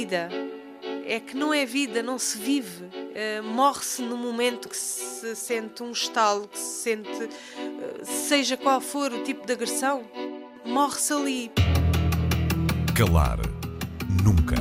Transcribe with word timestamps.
vida. 0.00 0.30
É 1.04 1.20
que 1.20 1.36
não 1.36 1.52
é 1.52 1.66
vida, 1.66 2.02
não 2.02 2.18
se 2.18 2.38
vive. 2.38 2.84
Uh, 2.84 3.42
Morre-se 3.42 4.00
no 4.00 4.16
momento 4.16 4.68
que 4.68 4.76
se 4.76 5.34
sente 5.36 5.82
um 5.82 5.90
estalo, 5.90 6.48
que 6.48 6.58
se 6.58 6.82
sente, 6.82 7.24
uh, 7.24 7.28
seja 8.02 8.56
qual 8.56 8.80
for 8.80 9.12
o 9.12 9.22
tipo 9.22 9.46
de 9.46 9.52
agressão, 9.52 10.02
morre-se 10.64 11.12
ali. 11.12 11.52
Calar 12.96 13.40
Nunca. 14.24 14.56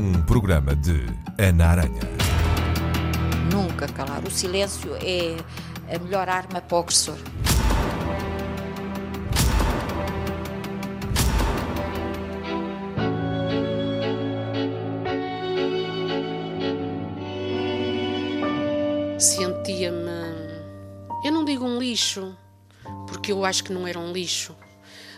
Um 0.00 0.22
programa 0.22 0.74
de 0.74 1.04
Ana 1.38 1.66
Aranha. 1.66 2.00
Nunca 3.52 3.86
calar. 3.88 4.24
O 4.24 4.30
silêncio 4.30 4.92
é 4.96 5.36
a 5.94 5.98
melhor 5.98 6.28
arma 6.28 6.62
para 6.62 6.76
o 6.76 6.80
agressor. 6.80 7.18
Lixo, 21.84 22.34
porque 23.06 23.32
eu 23.32 23.44
acho 23.44 23.62
que 23.64 23.72
não 23.72 23.86
era 23.86 23.98
um 23.98 24.10
lixo, 24.12 24.56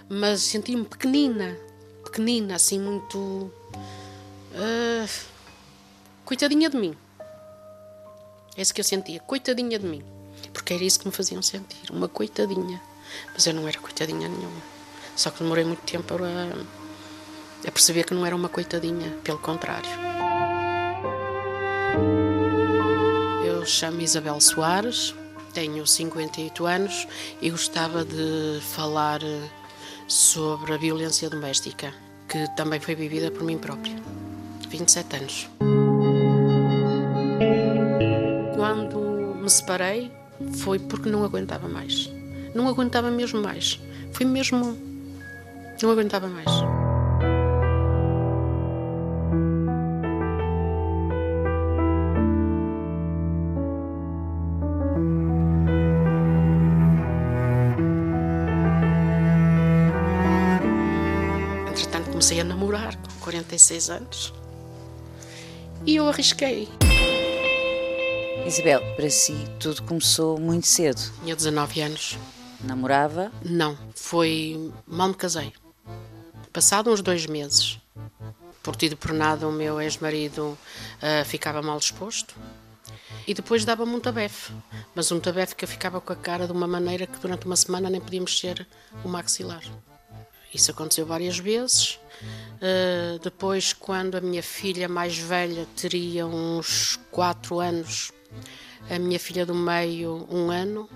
mas 0.08 0.42
sentia-me 0.42 0.84
pequenina, 0.84 1.56
pequenina, 2.04 2.56
assim, 2.56 2.80
muito. 2.80 3.18
Uh, 3.18 5.08
coitadinha 6.24 6.68
de 6.68 6.76
mim. 6.76 6.96
É 8.56 8.62
isso 8.62 8.74
que 8.74 8.80
eu 8.80 8.84
sentia, 8.84 9.20
coitadinha 9.20 9.78
de 9.78 9.86
mim. 9.86 10.02
Porque 10.52 10.74
era 10.74 10.82
isso 10.82 10.98
que 10.98 11.06
me 11.06 11.12
faziam 11.12 11.42
sentir, 11.42 11.90
uma 11.90 12.08
coitadinha. 12.08 12.80
Mas 13.32 13.46
eu 13.46 13.54
não 13.54 13.68
era 13.68 13.78
coitadinha 13.78 14.28
nenhuma. 14.28 14.62
Só 15.14 15.30
que 15.30 15.42
demorei 15.42 15.64
muito 15.64 15.82
tempo 15.82 16.14
a, 16.14 17.68
a 17.68 17.70
perceber 17.70 18.04
que 18.04 18.14
não 18.14 18.26
era 18.26 18.34
uma 18.34 18.48
coitadinha, 18.48 19.10
pelo 19.22 19.38
contrário. 19.38 19.90
Eu 23.44 23.64
chamo 23.64 24.00
Isabel 24.00 24.40
Soares, 24.40 25.14
tenho 25.56 25.86
58 25.86 26.66
anos 26.66 27.08
e 27.40 27.48
gostava 27.48 28.04
de 28.04 28.60
falar 28.60 29.20
sobre 30.06 30.74
a 30.74 30.76
violência 30.76 31.30
doméstica, 31.30 31.94
que 32.28 32.46
também 32.54 32.78
foi 32.78 32.94
vivida 32.94 33.30
por 33.30 33.42
mim 33.42 33.56
própria. 33.56 33.96
27 34.68 35.16
anos. 35.16 35.48
Quando 38.54 39.34
me 39.40 39.48
separei, 39.48 40.12
foi 40.58 40.78
porque 40.78 41.08
não 41.08 41.24
aguentava 41.24 41.66
mais. 41.66 42.10
Não 42.54 42.68
aguentava 42.68 43.10
mesmo 43.10 43.40
mais. 43.40 43.80
Foi 44.12 44.26
mesmo. 44.26 44.76
Não 45.82 45.90
aguentava 45.90 46.28
mais. 46.28 46.50
66 63.46 63.90
anos. 63.90 64.32
E 65.84 65.96
eu 65.96 66.08
arrisquei. 66.08 66.68
Isabel, 68.46 68.80
para 68.94 69.10
si 69.10 69.34
tudo 69.58 69.82
começou 69.82 70.38
muito 70.38 70.66
cedo. 70.66 71.00
Tinha 71.22 71.34
19 71.34 71.80
anos. 71.80 72.18
Namorava? 72.60 73.30
Não, 73.44 73.76
foi 73.94 74.72
mal 74.86 75.08
me 75.08 75.14
casei. 75.14 75.52
Passado 76.52 76.90
uns 76.90 77.02
dois 77.02 77.26
meses, 77.26 77.78
por 78.62 78.74
tido 78.74 78.96
por 78.96 79.12
nada, 79.12 79.46
o 79.46 79.52
meu 79.52 79.80
ex-marido 79.80 80.58
uh, 81.02 81.24
ficava 81.24 81.60
mal 81.60 81.78
disposto 81.78 82.34
e 83.26 83.34
depois 83.34 83.64
dava-me 83.64 83.94
um 83.94 84.00
tabefe. 84.00 84.52
Mas 84.94 85.12
um 85.12 85.20
tabefe 85.20 85.54
que 85.54 85.64
eu 85.64 85.68
ficava 85.68 86.00
com 86.00 86.12
a 86.12 86.16
cara 86.16 86.46
de 86.46 86.52
uma 86.52 86.66
maneira 86.66 87.06
que 87.06 87.18
durante 87.18 87.46
uma 87.46 87.56
semana 87.56 87.90
nem 87.90 88.00
podia 88.00 88.20
mexer 88.20 88.66
o 89.04 89.08
maxilar. 89.08 89.62
Isso 90.56 90.70
aconteceu 90.70 91.04
várias 91.04 91.38
vezes. 91.38 92.00
Uh, 92.56 93.18
depois, 93.22 93.74
quando 93.74 94.16
a 94.16 94.20
minha 94.20 94.42
filha 94.42 94.88
mais 94.88 95.18
velha 95.18 95.66
teria 95.76 96.26
uns 96.26 96.98
4 97.10 97.60
anos, 97.60 98.10
a 98.88 98.98
minha 98.98 99.18
filha 99.20 99.44
do 99.44 99.54
meio, 99.54 100.26
um 100.30 100.50
ano. 100.50 100.88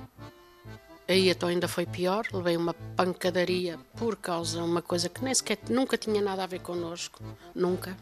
Aí 1.07 1.29
então 1.29 1.49
ainda 1.49 1.69
foi 1.69 1.85
pior, 1.85 2.25
levei 2.33 2.57
uma 2.57 2.73
pancadaria 2.73 3.79
por 3.99 4.17
causa 4.17 4.59
de 4.59 4.65
uma 4.65 4.81
coisa 4.81 5.09
que 5.09 5.23
nem 5.23 5.35
sequer 5.35 5.59
nunca 5.69 5.99
tinha 5.99 6.23
nada 6.23 6.45
a 6.45 6.47
ver 6.47 6.61
connosco, 6.61 7.23
nunca. 7.55 7.97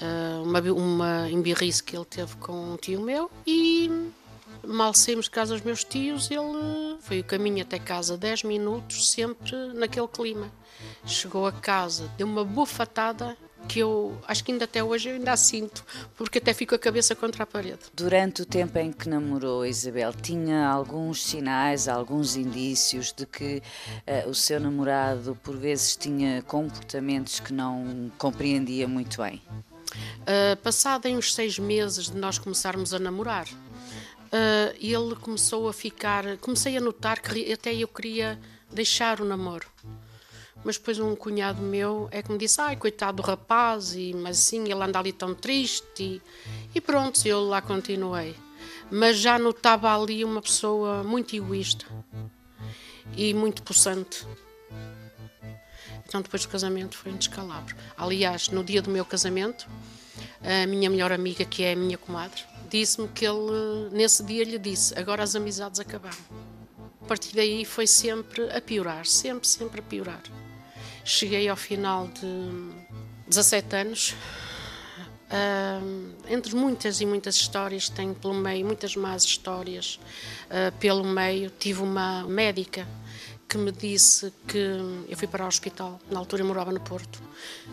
Uh, 0.00 0.44
uma, 0.44 0.60
uma 0.60 1.30
embirrice 1.30 1.82
que 1.82 1.96
ele 1.96 2.04
teve 2.04 2.36
com 2.36 2.74
um 2.74 2.76
tio 2.76 3.00
meu 3.00 3.28
e 3.44 3.90
mal 4.64 4.94
saímos 4.94 5.24
de 5.24 5.32
casa 5.32 5.54
dos 5.54 5.64
meus 5.64 5.82
tios, 5.82 6.30
ele 6.30 6.87
foi 7.08 7.20
o 7.20 7.24
caminho 7.24 7.62
até 7.62 7.78
casa 7.78 8.18
10 8.18 8.42
minutos, 8.42 9.10
sempre 9.10 9.56
naquele 9.72 10.06
clima. 10.06 10.52
Chegou 11.06 11.46
a 11.46 11.52
casa, 11.52 12.06
deu 12.18 12.26
uma 12.26 12.44
bufatada 12.44 13.34
que 13.66 13.78
eu 13.78 14.16
acho 14.28 14.44
que 14.44 14.52
ainda 14.52 14.66
até 14.66 14.84
hoje 14.84 15.08
eu 15.08 15.14
ainda 15.14 15.32
a 15.32 15.36
sinto, 15.36 15.82
porque 16.18 16.36
até 16.36 16.52
fico 16.52 16.74
a 16.74 16.78
cabeça 16.78 17.14
contra 17.14 17.44
a 17.44 17.46
parede. 17.46 17.80
Durante 17.94 18.42
o 18.42 18.44
tempo 18.44 18.78
em 18.78 18.92
que 18.92 19.08
namorou 19.08 19.64
Isabel, 19.64 20.12
tinha 20.12 20.68
alguns 20.68 21.24
sinais, 21.24 21.88
alguns 21.88 22.36
indícios 22.36 23.10
de 23.10 23.24
que 23.24 23.62
uh, 24.06 24.28
o 24.28 24.34
seu 24.34 24.60
namorado 24.60 25.34
por 25.42 25.56
vezes 25.56 25.96
tinha 25.96 26.42
comportamentos 26.42 27.40
que 27.40 27.54
não 27.54 28.12
compreendia 28.18 28.86
muito 28.86 29.22
bem? 29.22 29.42
Uh, 29.48 30.56
passado 30.62 31.06
em 31.06 31.16
uns 31.16 31.34
seis 31.34 31.58
meses 31.58 32.10
de 32.10 32.18
nós 32.18 32.38
começarmos 32.38 32.92
a 32.92 32.98
namorar, 32.98 33.46
uh, 34.32 34.76
ele 34.80 35.14
começou 35.16 35.68
a 35.68 35.72
ficar. 35.72 36.36
Comecei 36.38 36.76
a 36.76 36.80
notar 36.80 37.20
que 37.20 37.52
até 37.52 37.74
eu 37.74 37.88
queria 37.88 38.38
deixar 38.70 39.20
o 39.20 39.24
namoro 39.24 39.66
mas 40.64 40.76
depois 40.76 40.98
um 40.98 41.14
cunhado 41.14 41.62
meu 41.62 42.08
é 42.10 42.22
que 42.22 42.30
me 42.30 42.38
disse, 42.38 42.60
ai, 42.60 42.76
coitado 42.76 43.22
do 43.22 43.26
rapaz, 43.26 43.94
e, 43.94 44.12
mas 44.14 44.38
assim, 44.38 44.64
ele 44.64 44.82
anda 44.82 44.98
ali 44.98 45.12
tão 45.12 45.34
triste, 45.34 46.02
e, 46.02 46.22
e 46.74 46.80
pronto, 46.80 47.24
eu 47.26 47.40
lá 47.40 47.60
continuei. 47.62 48.34
Mas 48.90 49.18
já 49.18 49.38
notava 49.38 49.94
ali 49.94 50.24
uma 50.24 50.42
pessoa 50.42 51.02
muito 51.04 51.36
egoísta 51.36 51.86
e 53.16 53.32
muito 53.34 53.62
possante. 53.62 54.26
Então 56.06 56.22
depois 56.22 56.42
do 56.42 56.48
casamento 56.48 56.96
foi 56.96 57.12
um 57.12 57.16
descalabro. 57.16 57.76
Aliás, 57.96 58.48
no 58.48 58.64
dia 58.64 58.80
do 58.80 58.90
meu 58.90 59.04
casamento, 59.04 59.68
a 60.42 60.66
minha 60.66 60.88
melhor 60.88 61.12
amiga, 61.12 61.44
que 61.44 61.62
é 61.62 61.72
a 61.72 61.76
minha 61.76 61.98
comadre, 61.98 62.42
disse-me 62.68 63.08
que 63.08 63.24
ele, 63.24 63.90
nesse 63.90 64.22
dia 64.22 64.44
lhe 64.44 64.58
disse, 64.58 64.98
agora 64.98 65.22
as 65.22 65.34
amizades 65.34 65.80
acabaram. 65.80 66.16
A 67.02 67.06
partir 67.06 67.34
daí 67.34 67.64
foi 67.64 67.86
sempre 67.86 68.50
a 68.50 68.60
piorar, 68.60 69.06
sempre, 69.06 69.48
sempre 69.48 69.80
a 69.80 69.82
piorar. 69.82 70.22
Cheguei 71.04 71.48
ao 71.48 71.56
final 71.56 72.06
de 72.08 73.28
17 73.28 73.76
anos. 73.76 74.14
Uh, 75.30 76.14
entre 76.28 76.54
muitas 76.54 77.00
e 77.00 77.06
muitas 77.06 77.34
histórias, 77.36 77.88
tenho 77.88 78.14
pelo 78.14 78.34
meio 78.34 78.66
muitas 78.66 78.96
más 78.96 79.24
histórias. 79.24 79.98
Uh, 80.46 80.70
pelo 80.78 81.04
meio, 81.04 81.50
tive 81.50 81.82
uma 81.82 82.24
médica 82.24 82.86
que 83.48 83.56
me 83.56 83.72
disse 83.72 84.30
que 84.46 84.58
eu 85.08 85.16
fui 85.16 85.26
para 85.26 85.44
o 85.44 85.48
hospital. 85.48 85.98
Na 86.10 86.18
altura 86.18 86.42
eu 86.42 86.46
morava 86.46 86.70
no 86.70 86.80
Porto. 86.80 87.22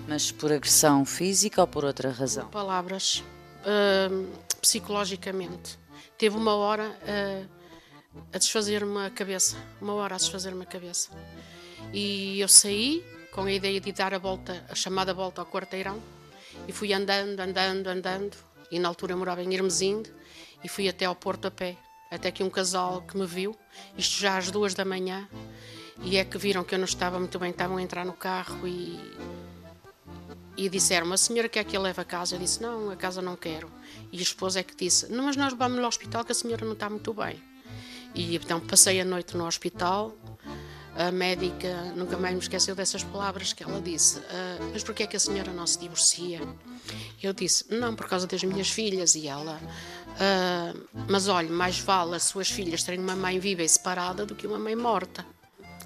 Mas 0.07 0.31
por 0.31 0.51
agressão 0.51 1.05
física 1.05 1.59
ou 1.61 1.67
por 1.67 1.83
outra 1.83 2.09
razão? 2.11 2.45
Por 2.45 2.51
palavras, 2.51 3.21
uh, 3.65 4.25
psicologicamente. 4.65 5.77
Teve 6.17 6.35
uma 6.35 6.55
hora 6.55 6.97
a 8.33 8.37
desfazer-me 8.39 9.05
a 9.05 9.11
cabeça. 9.11 9.55
Uma 9.79 9.93
hora 9.93 10.15
a 10.15 10.17
desfazer-me 10.17 10.63
a 10.63 10.65
cabeça. 10.65 11.11
E 11.93 12.39
eu 12.39 12.47
saí, 12.47 13.05
com 13.31 13.41
a 13.41 13.51
ideia 13.51 13.79
de 13.79 13.91
dar 13.91 14.11
a 14.15 14.17
volta, 14.17 14.65
a 14.67 14.73
chamada 14.73 15.13
volta 15.13 15.39
ao 15.39 15.45
quarteirão, 15.45 16.01
e 16.67 16.71
fui 16.71 16.93
andando, 16.93 17.39
andando, 17.39 17.87
andando, 17.87 18.37
e 18.71 18.79
na 18.79 18.87
altura 18.87 19.13
eu 19.13 19.17
morava 19.17 19.43
em 19.43 19.53
Hermesinde, 19.53 20.11
e 20.63 20.67
fui 20.67 20.89
até 20.89 21.05
ao 21.05 21.15
Porto 21.15 21.45
a 21.45 21.51
pé, 21.51 21.77
até 22.09 22.31
que 22.31 22.41
um 22.41 22.49
casal 22.49 23.03
que 23.03 23.15
me 23.15 23.27
viu, 23.27 23.55
isto 23.95 24.19
já 24.19 24.35
às 24.35 24.49
duas 24.49 24.73
da 24.73 24.83
manhã, 24.83 25.29
e 26.01 26.17
é 26.17 26.25
que 26.25 26.39
viram 26.39 26.63
que 26.63 26.73
eu 26.73 26.79
não 26.79 26.85
estava 26.85 27.19
muito 27.19 27.37
bem, 27.37 27.51
estavam 27.51 27.77
a 27.77 27.81
entrar 27.81 28.03
no 28.03 28.13
carro 28.13 28.67
e, 28.67 28.99
e 30.57 30.69
disseram 30.69 31.11
a 31.11 31.17
senhora 31.17 31.49
quer 31.49 31.63
que 31.63 31.75
eu 31.75 31.81
leve 31.81 32.01
a 32.01 32.05
casa? 32.05 32.35
Eu 32.35 32.39
disse, 32.39 32.61
não, 32.61 32.89
a 32.89 32.95
casa 32.95 33.21
não 33.21 33.35
quero. 33.35 33.71
E 34.11 34.19
a 34.19 34.21
esposa 34.21 34.59
é 34.59 34.63
que 34.63 34.75
disse, 34.75 35.11
não, 35.11 35.25
mas 35.25 35.35
nós 35.35 35.53
vamos 35.53 35.79
no 35.79 35.87
hospital 35.87 36.23
que 36.23 36.31
a 36.31 36.35
senhora 36.35 36.65
não 36.65 36.73
está 36.73 36.89
muito 36.89 37.13
bem. 37.13 37.41
E 38.13 38.35
então 38.35 38.59
passei 38.59 39.01
a 39.01 39.05
noite 39.05 39.35
no 39.35 39.45
hospital, 39.45 40.15
a 40.95 41.11
médica 41.11 41.93
nunca 41.95 42.17
mais 42.17 42.33
me 42.33 42.39
esqueceu 42.39 42.73
dessas 42.73 43.03
palavras 43.03 43.51
que 43.51 43.61
ela 43.61 43.81
disse. 43.81 44.19
Uh, 44.19 44.71
mas 44.71 44.81
porquê 44.81 45.03
é 45.03 45.07
que 45.07 45.17
a 45.17 45.19
senhora 45.19 45.51
não 45.51 45.67
se 45.67 45.77
divorcia? 45.77 46.39
Eu 47.21 47.33
disse, 47.33 47.65
não, 47.69 47.93
por 47.93 48.07
causa 48.07 48.25
das 48.25 48.41
minhas 48.43 48.69
filhas. 48.69 49.15
E 49.15 49.27
ela, 49.27 49.59
uh, 49.59 50.87
mas 51.09 51.27
olha, 51.27 51.49
mais 51.49 51.77
vale 51.79 52.15
as 52.15 52.23
suas 52.23 52.49
filhas 52.49 52.83
terem 52.83 53.01
uma 53.01 53.15
mãe 53.15 53.39
viva 53.39 53.61
e 53.61 53.67
separada 53.67 54.25
do 54.25 54.33
que 54.33 54.47
uma 54.47 54.57
mãe 54.57 54.75
morta. 54.75 55.25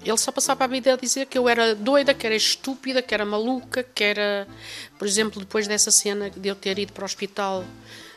Ele 0.02 0.16
só 0.16 0.32
passava 0.32 0.64
a 0.64 0.66
vida 0.66 0.94
a 0.94 0.96
dizer 0.96 1.26
que 1.26 1.36
eu 1.36 1.48
era 1.48 1.74
doida, 1.74 2.14
que 2.14 2.26
era 2.26 2.34
estúpida, 2.34 3.02
que 3.02 3.12
era 3.12 3.24
maluca, 3.24 3.82
que 3.82 4.02
era. 4.02 4.48
Por 4.98 5.06
exemplo, 5.06 5.40
depois 5.40 5.66
dessa 5.66 5.90
cena 5.90 6.30
de 6.30 6.48
eu 6.48 6.54
ter 6.54 6.78
ido 6.78 6.92
para 6.92 7.02
o 7.02 7.04
hospital, 7.04 7.64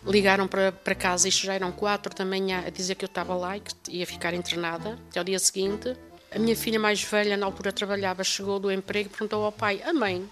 ligaram 0.05 0.47
para, 0.47 0.71
para 0.71 0.95
casa, 0.95 1.27
isto 1.27 1.45
já 1.45 1.53
eram 1.53 1.71
quatro 1.71 2.13
da 2.15 2.25
manhã, 2.25 2.63
a 2.65 2.69
dizer 2.69 2.95
que 2.95 3.03
eu 3.03 3.07
estava 3.07 3.35
lá 3.35 3.57
e 3.57 3.59
que 3.59 3.73
ia 3.89 4.07
ficar 4.07 4.33
internada 4.33 4.97
até 5.09 5.19
o 5.19 5.23
dia 5.23 5.39
seguinte. 5.39 5.95
A 6.33 6.39
minha 6.39 6.55
filha 6.55 6.79
mais 6.79 7.03
velha, 7.03 7.37
na 7.37 7.45
altura 7.45 7.71
trabalhava, 7.71 8.23
chegou 8.23 8.59
do 8.59 8.71
emprego 8.71 9.09
e 9.09 9.11
perguntou 9.11 9.43
ao 9.43 9.51
pai: 9.51 9.81
A 9.83 9.93
mãe? 9.93 10.27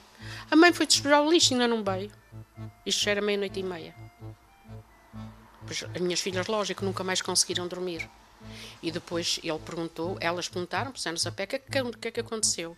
A 0.49 0.55
mãe 0.55 0.71
foi 0.71 0.85
despejar 0.85 1.21
o 1.21 1.31
lixo 1.31 1.53
e 1.53 1.55
ainda 1.55 1.67
não 1.67 1.83
veio. 1.83 2.11
Isto 2.85 3.03
já 3.03 3.11
era 3.11 3.21
meia-noite 3.21 3.59
e 3.59 3.63
meia. 3.63 3.95
Pois 5.65 5.83
as 5.83 6.01
minhas 6.01 6.19
filhas, 6.19 6.47
lógico, 6.47 6.83
nunca 6.83 7.03
mais 7.03 7.21
conseguiram 7.21 7.67
dormir. 7.67 8.09
E 8.81 8.91
depois 8.91 9.39
ele 9.43 9.59
perguntou, 9.59 10.17
elas 10.19 10.49
perguntaram, 10.49 10.91
pusemos 10.91 11.25
a 11.25 11.31
pé, 11.31 11.43
o 11.43 11.47
que, 11.47 11.59
que, 11.59 12.07
é 12.07 12.11
que 12.11 12.19
aconteceu? 12.19 12.75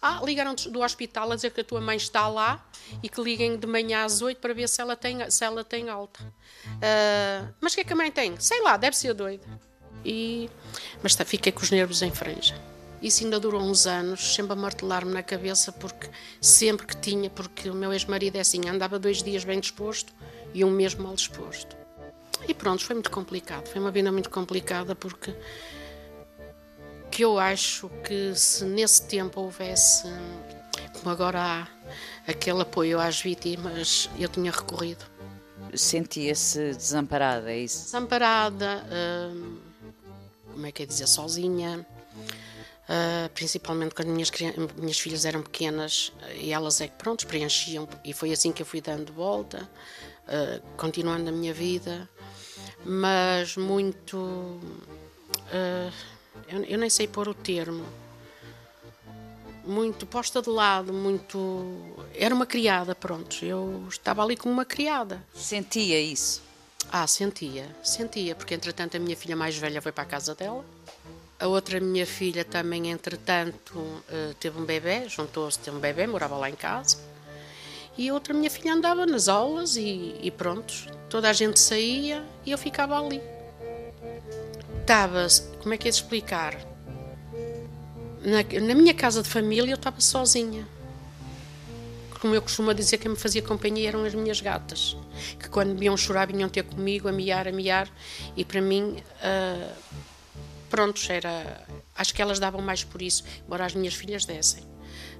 Ah, 0.00 0.20
ligaram 0.24 0.54
do 0.54 0.80
hospital 0.80 1.32
a 1.32 1.34
dizer 1.34 1.50
que 1.50 1.60
a 1.60 1.64
tua 1.64 1.80
mãe 1.80 1.96
está 1.96 2.28
lá 2.28 2.64
e 3.02 3.08
que 3.08 3.20
liguem 3.20 3.56
de 3.56 3.66
manhã 3.66 4.04
às 4.04 4.20
oito 4.22 4.40
para 4.40 4.52
ver 4.52 4.68
se 4.68 4.80
ela 4.80 4.96
tem, 4.96 5.30
se 5.30 5.44
ela 5.44 5.64
tem 5.64 5.88
alta. 5.88 6.22
Uh, 6.24 7.54
mas 7.60 7.72
o 7.72 7.76
que 7.76 7.80
é 7.82 7.84
que 7.84 7.92
a 7.92 7.96
mãe 7.96 8.10
tem? 8.10 8.38
Sei 8.40 8.60
lá, 8.62 8.76
deve 8.76 8.96
ser 8.96 9.14
doida. 9.14 9.46
E, 10.04 10.50
mas 11.02 11.14
tá, 11.14 11.24
fiquei 11.24 11.52
com 11.52 11.62
os 11.62 11.70
nervos 11.70 12.02
em 12.02 12.10
franja. 12.10 12.60
Isso 13.00 13.22
ainda 13.22 13.38
durou 13.38 13.60
uns 13.60 13.86
anos, 13.86 14.34
sempre 14.34 14.52
a 14.52 14.56
martelar-me 14.56 15.12
na 15.12 15.22
cabeça, 15.22 15.70
porque 15.72 16.08
sempre 16.40 16.86
que 16.86 16.96
tinha, 16.96 17.28
porque 17.28 17.68
o 17.68 17.74
meu 17.74 17.92
ex-marido 17.92 18.36
é 18.36 18.40
assim, 18.40 18.66
andava 18.68 18.98
dois 18.98 19.22
dias 19.22 19.44
bem 19.44 19.60
disposto 19.60 20.12
e 20.54 20.64
um 20.64 20.70
mês 20.70 20.94
mal 20.94 21.14
disposto. 21.14 21.83
E 22.46 22.54
pronto, 22.54 22.84
foi 22.84 22.94
muito 22.94 23.10
complicado. 23.10 23.68
Foi 23.68 23.80
uma 23.80 23.90
vida 23.90 24.10
muito 24.12 24.30
complicada 24.30 24.94
porque 24.94 25.34
que 27.10 27.24
eu 27.24 27.38
acho 27.38 27.88
que 28.04 28.34
se 28.34 28.64
nesse 28.64 29.06
tempo 29.06 29.40
houvesse, 29.40 30.02
como 30.94 31.10
agora 31.10 31.40
há, 31.40 31.68
aquele 32.26 32.62
apoio 32.62 32.98
às 32.98 33.20
vítimas, 33.20 34.10
eu 34.18 34.28
tinha 34.28 34.50
recorrido. 34.50 35.04
Sentia-se 35.74 36.74
desamparada, 36.74 37.52
é 37.52 37.58
isso? 37.58 37.84
Desamparada, 37.84 38.84
hum, 39.32 39.58
como 40.52 40.66
é 40.66 40.72
que 40.72 40.82
é 40.82 40.86
dizer, 40.86 41.06
sozinha, 41.06 41.86
Uh, 42.84 43.30
principalmente 43.30 43.94
quando 43.94 44.08
minhas, 44.08 44.30
minhas 44.76 45.00
filhas 45.00 45.24
eram 45.24 45.40
pequenas 45.40 46.12
e 46.34 46.52
elas 46.52 46.82
é 46.82 46.86
que 46.86 46.94
pronto 46.98 47.26
preenchiam 47.26 47.88
e 48.04 48.12
foi 48.12 48.30
assim 48.30 48.52
que 48.52 48.60
eu 48.60 48.66
fui 48.66 48.82
dando 48.82 49.10
volta 49.10 49.66
uh, 50.28 50.62
continuando 50.76 51.30
a 51.30 51.32
minha 51.32 51.54
vida 51.54 52.06
mas 52.84 53.56
muito. 53.56 54.16
Uh, 54.16 55.92
eu, 56.48 56.64
eu, 56.64 56.78
nem 56.78 56.90
sei 56.90 57.08
pôr 57.08 57.28
o 57.28 57.34
termo. 57.34 57.84
Muito 59.64 60.06
posta 60.06 60.42
de 60.42 60.50
lado, 60.50 60.92
muito. 60.92 61.96
Era 62.14 62.34
uma 62.34 62.46
criada, 62.46 62.94
pronto. 62.94 63.44
Eu 63.44 63.86
estava 63.88 64.22
ali 64.22 64.36
como 64.36 64.52
uma 64.52 64.64
criada. 64.64 65.22
Sentia 65.34 66.00
isso? 66.00 66.42
Ah, 66.92 67.06
sentia, 67.06 67.66
sentia, 67.82 68.34
porque 68.34 68.54
entretanto 68.54 68.96
a 68.96 69.00
minha 69.00 69.16
filha 69.16 69.34
mais 69.34 69.56
velha 69.56 69.80
foi 69.80 69.90
para 69.90 70.04
a 70.04 70.06
casa 70.06 70.34
dela. 70.34 70.64
A 71.40 71.46
outra 71.46 71.80
minha 71.80 72.06
filha 72.06 72.44
também, 72.44 72.90
entretanto, 72.90 73.78
uh, 73.78 74.34
teve 74.38 74.60
um 74.60 74.64
bebê, 74.64 75.08
juntou-se, 75.08 75.58
teve 75.58 75.76
um 75.76 75.80
bebê, 75.80 76.06
morava 76.06 76.36
lá 76.36 76.48
em 76.48 76.54
casa 76.54 76.98
e 77.96 78.08
a 78.08 78.14
outra 78.14 78.34
minha 78.34 78.50
filha 78.50 78.74
andava 78.74 79.06
nas 79.06 79.28
aulas 79.28 79.76
e, 79.76 80.16
e 80.20 80.30
pronto, 80.30 80.72
toda 81.08 81.28
a 81.28 81.32
gente 81.32 81.58
saía 81.58 82.24
e 82.44 82.50
eu 82.50 82.58
ficava 82.58 82.98
ali. 82.98 83.20
Estava, 84.80 85.26
como 85.62 85.74
é 85.74 85.78
que 85.78 85.88
é 85.88 85.90
de 85.90 85.96
explicar? 85.96 86.56
Na, 88.22 88.42
na 88.60 88.74
minha 88.74 88.94
casa 88.94 89.22
de 89.22 89.28
família 89.28 89.70
eu 89.70 89.76
estava 89.76 90.00
sozinha. 90.00 90.66
Como 92.20 92.34
eu 92.34 92.40
costumo 92.40 92.72
dizer, 92.72 92.96
quem 92.96 93.10
me 93.10 93.16
fazia 93.18 93.42
companhia 93.42 93.88
eram 93.88 94.02
as 94.04 94.14
minhas 94.14 94.40
gatas, 94.40 94.96
que 95.38 95.46
quando 95.50 95.74
me 95.74 95.84
iam 95.84 95.96
chorar 95.96 96.26
vinham 96.26 96.48
ter 96.48 96.62
comigo, 96.62 97.06
a 97.06 97.12
miar, 97.12 97.46
a 97.46 97.52
miar, 97.52 97.86
e 98.34 98.44
para 98.46 98.62
mim, 98.62 98.96
uh, 99.20 99.72
pronto, 100.70 101.00
era. 101.10 101.66
Acho 101.94 102.14
que 102.14 102.22
elas 102.22 102.38
davam 102.38 102.62
mais 102.62 102.82
por 102.82 103.02
isso, 103.02 103.24
embora 103.44 103.66
as 103.66 103.74
minhas 103.74 103.92
filhas 103.92 104.24
dessem. 104.24 104.64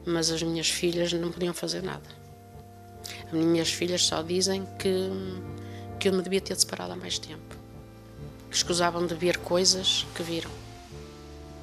Mas 0.06 0.30
as 0.30 0.42
minhas 0.42 0.68
filhas 0.68 1.12
não 1.12 1.30
podiam 1.30 1.52
fazer 1.52 1.82
nada. 1.82 2.08
As 3.26 3.32
minhas 3.32 3.70
filhas 3.70 4.02
só 4.02 4.22
dizem 4.22 4.66
que, 4.78 5.10
que 6.04 6.08
eu 6.08 6.12
me 6.12 6.20
devia 6.20 6.40
ter 6.40 6.54
separado 6.54 6.92
há 6.92 6.96
mais 6.96 7.18
tempo. 7.18 7.56
Escusavam 8.50 9.06
de 9.06 9.14
ver 9.14 9.38
coisas 9.38 10.06
que 10.14 10.22
viram. 10.22 10.50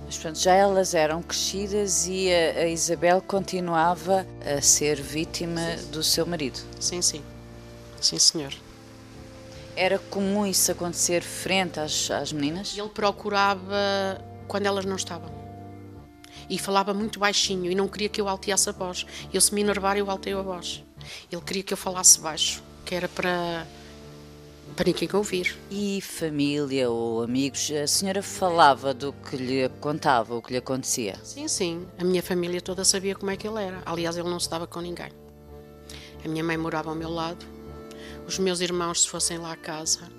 Mas 0.03 0.17
pronto, 0.17 0.39
já 0.39 0.55
elas 0.55 0.95
eram 0.95 1.21
crescidas 1.21 2.07
e 2.07 2.27
a, 2.33 2.61
a 2.61 2.67
Isabel 2.67 3.21
continuava 3.21 4.25
a 4.43 4.59
ser 4.59 4.99
vítima 4.99 5.77
sim. 5.77 5.91
do 5.91 6.01
seu 6.01 6.25
marido. 6.25 6.59
Sim, 6.79 7.03
sim. 7.03 7.21
Sim, 8.01 8.17
senhor. 8.17 8.51
Era 9.75 9.99
comum 9.99 10.43
isso 10.43 10.71
acontecer 10.71 11.21
frente 11.21 11.79
às, 11.79 12.09
às 12.09 12.33
meninas? 12.33 12.75
Ele 12.75 12.89
procurava 12.89 14.25
quando 14.47 14.65
elas 14.65 14.85
não 14.85 14.95
estavam. 14.95 15.29
E 16.49 16.57
falava 16.57 16.95
muito 16.95 17.19
baixinho 17.19 17.71
e 17.71 17.75
não 17.75 17.87
queria 17.87 18.09
que 18.09 18.19
eu 18.19 18.27
alteasse 18.27 18.69
a 18.69 18.71
voz. 18.71 19.05
Eu, 19.31 19.39
se 19.39 19.53
me 19.53 19.61
enervar, 19.61 19.97
eu 19.97 20.09
alteio 20.09 20.39
a 20.39 20.41
voz. 20.41 20.83
Ele 21.31 21.41
queria 21.43 21.61
que 21.61 21.73
eu 21.73 21.77
falasse 21.77 22.19
baixo, 22.19 22.63
que 22.83 22.95
era 22.95 23.07
para 23.07 23.67
para 24.75 24.85
ninguém 24.85 25.09
ouvir. 25.13 25.57
E 25.69 26.01
família 26.01 26.89
ou 26.89 27.23
amigos, 27.23 27.71
a 27.71 27.87
senhora 27.87 28.21
falava 28.23 28.93
do 28.93 29.13
que 29.13 29.35
lhe 29.35 29.69
contava, 29.79 30.35
o 30.35 30.41
que 30.41 30.51
lhe 30.51 30.57
acontecia? 30.57 31.15
Sim, 31.23 31.47
sim. 31.47 31.87
A 31.97 32.03
minha 32.03 32.23
família 32.23 32.61
toda 32.61 32.83
sabia 32.83 33.15
como 33.15 33.31
é 33.31 33.37
que 33.37 33.47
ele 33.47 33.61
era. 33.61 33.81
Aliás, 33.85 34.17
ele 34.17 34.29
não 34.29 34.39
se 34.39 34.49
dava 34.49 34.67
com 34.67 34.79
ninguém. 34.79 35.11
A 36.23 36.27
minha 36.27 36.43
mãe 36.43 36.57
morava 36.57 36.89
ao 36.89 36.95
meu 36.95 37.09
lado. 37.09 37.45
Os 38.27 38.37
meus 38.39 38.61
irmãos, 38.61 39.03
se 39.03 39.09
fossem 39.09 39.37
lá 39.37 39.51
à 39.51 39.55
casa 39.55 40.09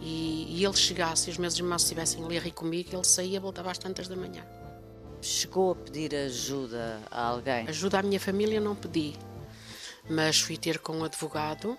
e, 0.00 0.46
e 0.58 0.64
ele 0.64 0.76
chegasse 0.76 1.28
e 1.28 1.32
os 1.32 1.38
meus 1.38 1.56
irmãos 1.56 1.82
estivessem 1.82 2.24
ali 2.24 2.38
a 2.38 2.40
rir 2.40 2.52
comigo, 2.52 2.90
ele 2.92 3.04
saía 3.04 3.36
e 3.36 3.40
voltava 3.40 3.70
às 3.70 3.78
tantas 3.78 4.08
da 4.08 4.16
manhã. 4.16 4.44
Chegou 5.20 5.72
a 5.72 5.74
pedir 5.74 6.14
ajuda 6.14 7.00
a 7.10 7.22
alguém? 7.22 7.68
Ajuda 7.68 7.98
à 7.98 8.02
minha 8.02 8.20
família 8.20 8.60
não 8.60 8.74
pedi 8.74 9.14
mas 10.10 10.40
fui 10.40 10.56
ter 10.56 10.80
com 10.80 10.98
um 10.98 11.04
advogado, 11.04 11.78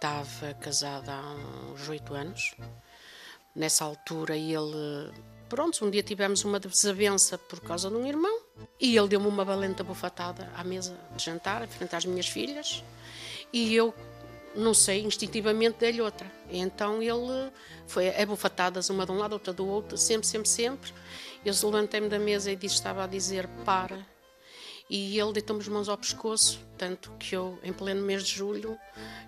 estava 0.00 0.54
casada 0.54 1.12
há 1.12 1.34
uns 1.74 1.86
oito 1.90 2.14
anos. 2.14 2.54
Nessa 3.54 3.84
altura 3.84 4.34
ele, 4.34 5.12
pronto, 5.46 5.84
um 5.84 5.90
dia 5.90 6.02
tivemos 6.02 6.42
uma 6.42 6.58
desavença 6.58 7.36
por 7.36 7.60
causa 7.60 7.90
de 7.90 7.96
um 7.96 8.06
irmão 8.06 8.40
e 8.80 8.96
ele 8.96 9.08
deu-me 9.08 9.26
uma 9.26 9.44
valenta 9.44 9.84
bufatada 9.84 10.50
à 10.56 10.64
mesa 10.64 10.98
de 11.14 11.22
jantar, 11.22 11.68
frente 11.68 11.94
às 11.94 12.06
minhas 12.06 12.26
filhas, 12.26 12.82
e 13.52 13.74
eu 13.74 13.94
não 14.56 14.72
sei, 14.72 15.02
instintivamente 15.02 15.76
dei-lhe 15.78 16.00
outra. 16.00 16.32
Então 16.48 17.02
ele 17.02 17.52
foi 17.86 18.08
a 18.08 18.24
bufatadas, 18.24 18.88
uma 18.88 19.04
de 19.04 19.12
um 19.12 19.18
lado, 19.18 19.34
outra 19.34 19.52
do 19.52 19.66
outro, 19.66 19.98
sempre, 19.98 20.26
sempre, 20.26 20.48
sempre. 20.48 20.94
Eu 21.44 21.52
levantei-me 21.52 22.08
da 22.08 22.18
mesa 22.18 22.50
e 22.50 22.56
disse, 22.56 22.76
estava 22.76 23.04
a 23.04 23.06
dizer 23.06 23.46
para 23.66 23.98
e 24.90 25.20
ele 25.20 25.32
deitou-me 25.32 25.62
as 25.62 25.68
mãos 25.68 25.88
ao 25.88 25.96
pescoço, 25.96 26.58
tanto 26.76 27.12
que 27.12 27.36
eu, 27.36 27.56
em 27.62 27.72
pleno 27.72 28.02
mês 28.02 28.24
de 28.24 28.34
julho, 28.34 28.76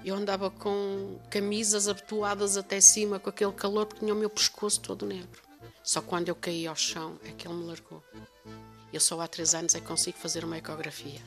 eu 0.05 0.17
andava 0.17 0.51
com 0.51 1.21
camisas 1.31 1.87
abotoadas 1.87 2.57
até 2.57 2.81
cima, 2.81 3.21
com 3.21 3.31
aquele 3.31 3.53
calor, 3.53 3.87
porque 3.87 4.01
tinha 4.01 4.13
o 4.13 4.17
meu 4.17 4.29
pescoço 4.29 4.81
todo 4.81 5.07
negro. 5.07 5.41
Só 5.85 6.03
quando 6.03 6.29
eu 6.29 6.35
caí 6.35 6.67
ao 6.67 6.75
chão 6.75 7.17
é 7.25 7.31
que 7.31 7.47
ele 7.47 7.55
me 7.55 7.65
largou. 7.65 8.03
Eu 8.93 8.99
só 8.99 9.21
há 9.21 9.29
três 9.29 9.55
anos 9.55 9.77
é 9.77 9.81
que 9.81 9.87
consigo 9.87 10.19
fazer 10.19 10.45
uma 10.45 10.59
ecografia. 10.59 11.21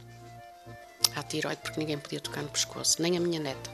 À 1.16 1.24
tiroide, 1.24 1.62
porque 1.62 1.80
ninguém 1.80 1.98
podia 1.98 2.20
tocar 2.20 2.42
no 2.42 2.50
pescoço, 2.50 3.02
nem 3.02 3.16
a 3.16 3.22
minha 3.22 3.40
neta. 3.40 3.72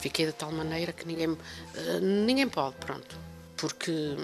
Fiquei 0.00 0.26
de 0.26 0.32
tal 0.32 0.50
maneira 0.50 0.92
que 0.92 1.06
ninguém, 1.06 1.28
uh, 1.28 1.38
ninguém 2.02 2.48
pode, 2.48 2.74
pronto. 2.76 3.16
Porque 3.56 4.16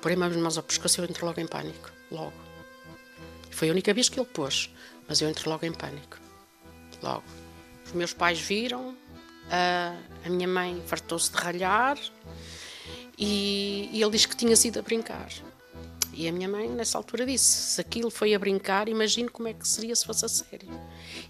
porém 0.00 0.22
as 0.22 0.36
mãos 0.36 0.56
ao 0.56 0.62
pescoço 0.62 1.00
eu 1.00 1.04
entro 1.04 1.26
logo 1.26 1.40
em 1.40 1.46
pânico, 1.46 1.90
logo. 2.12 2.45
Foi 3.56 3.70
a 3.70 3.72
única 3.72 3.94
vez 3.94 4.10
que 4.10 4.20
ele 4.20 4.28
pôs, 4.28 4.68
mas 5.08 5.22
eu 5.22 5.30
entrei 5.30 5.50
logo 5.50 5.64
em 5.64 5.72
pânico. 5.72 6.18
Logo. 7.02 7.24
Os 7.86 7.92
meus 7.92 8.12
pais 8.12 8.38
viram, 8.38 8.94
a, 9.50 9.96
a 10.26 10.28
minha 10.28 10.46
mãe 10.46 10.82
fartou-se 10.86 11.32
de 11.32 11.38
ralhar 11.38 11.98
e, 13.16 13.88
e 13.90 14.02
ele 14.02 14.10
disse 14.10 14.28
que 14.28 14.36
tinha 14.36 14.54
sido 14.54 14.78
a 14.78 14.82
brincar. 14.82 15.30
E 16.16 16.26
a 16.26 16.32
minha 16.32 16.48
mãe, 16.48 16.66
nessa 16.66 16.96
altura, 16.96 17.26
disse: 17.26 17.74
se 17.74 17.80
aquilo 17.80 18.10
foi 18.10 18.34
a 18.34 18.38
brincar, 18.38 18.88
imagino 18.88 19.30
como 19.30 19.48
é 19.48 19.52
que 19.52 19.68
seria 19.68 19.94
se 19.94 20.06
fosse 20.06 20.24
a 20.24 20.28
sério. 20.28 20.68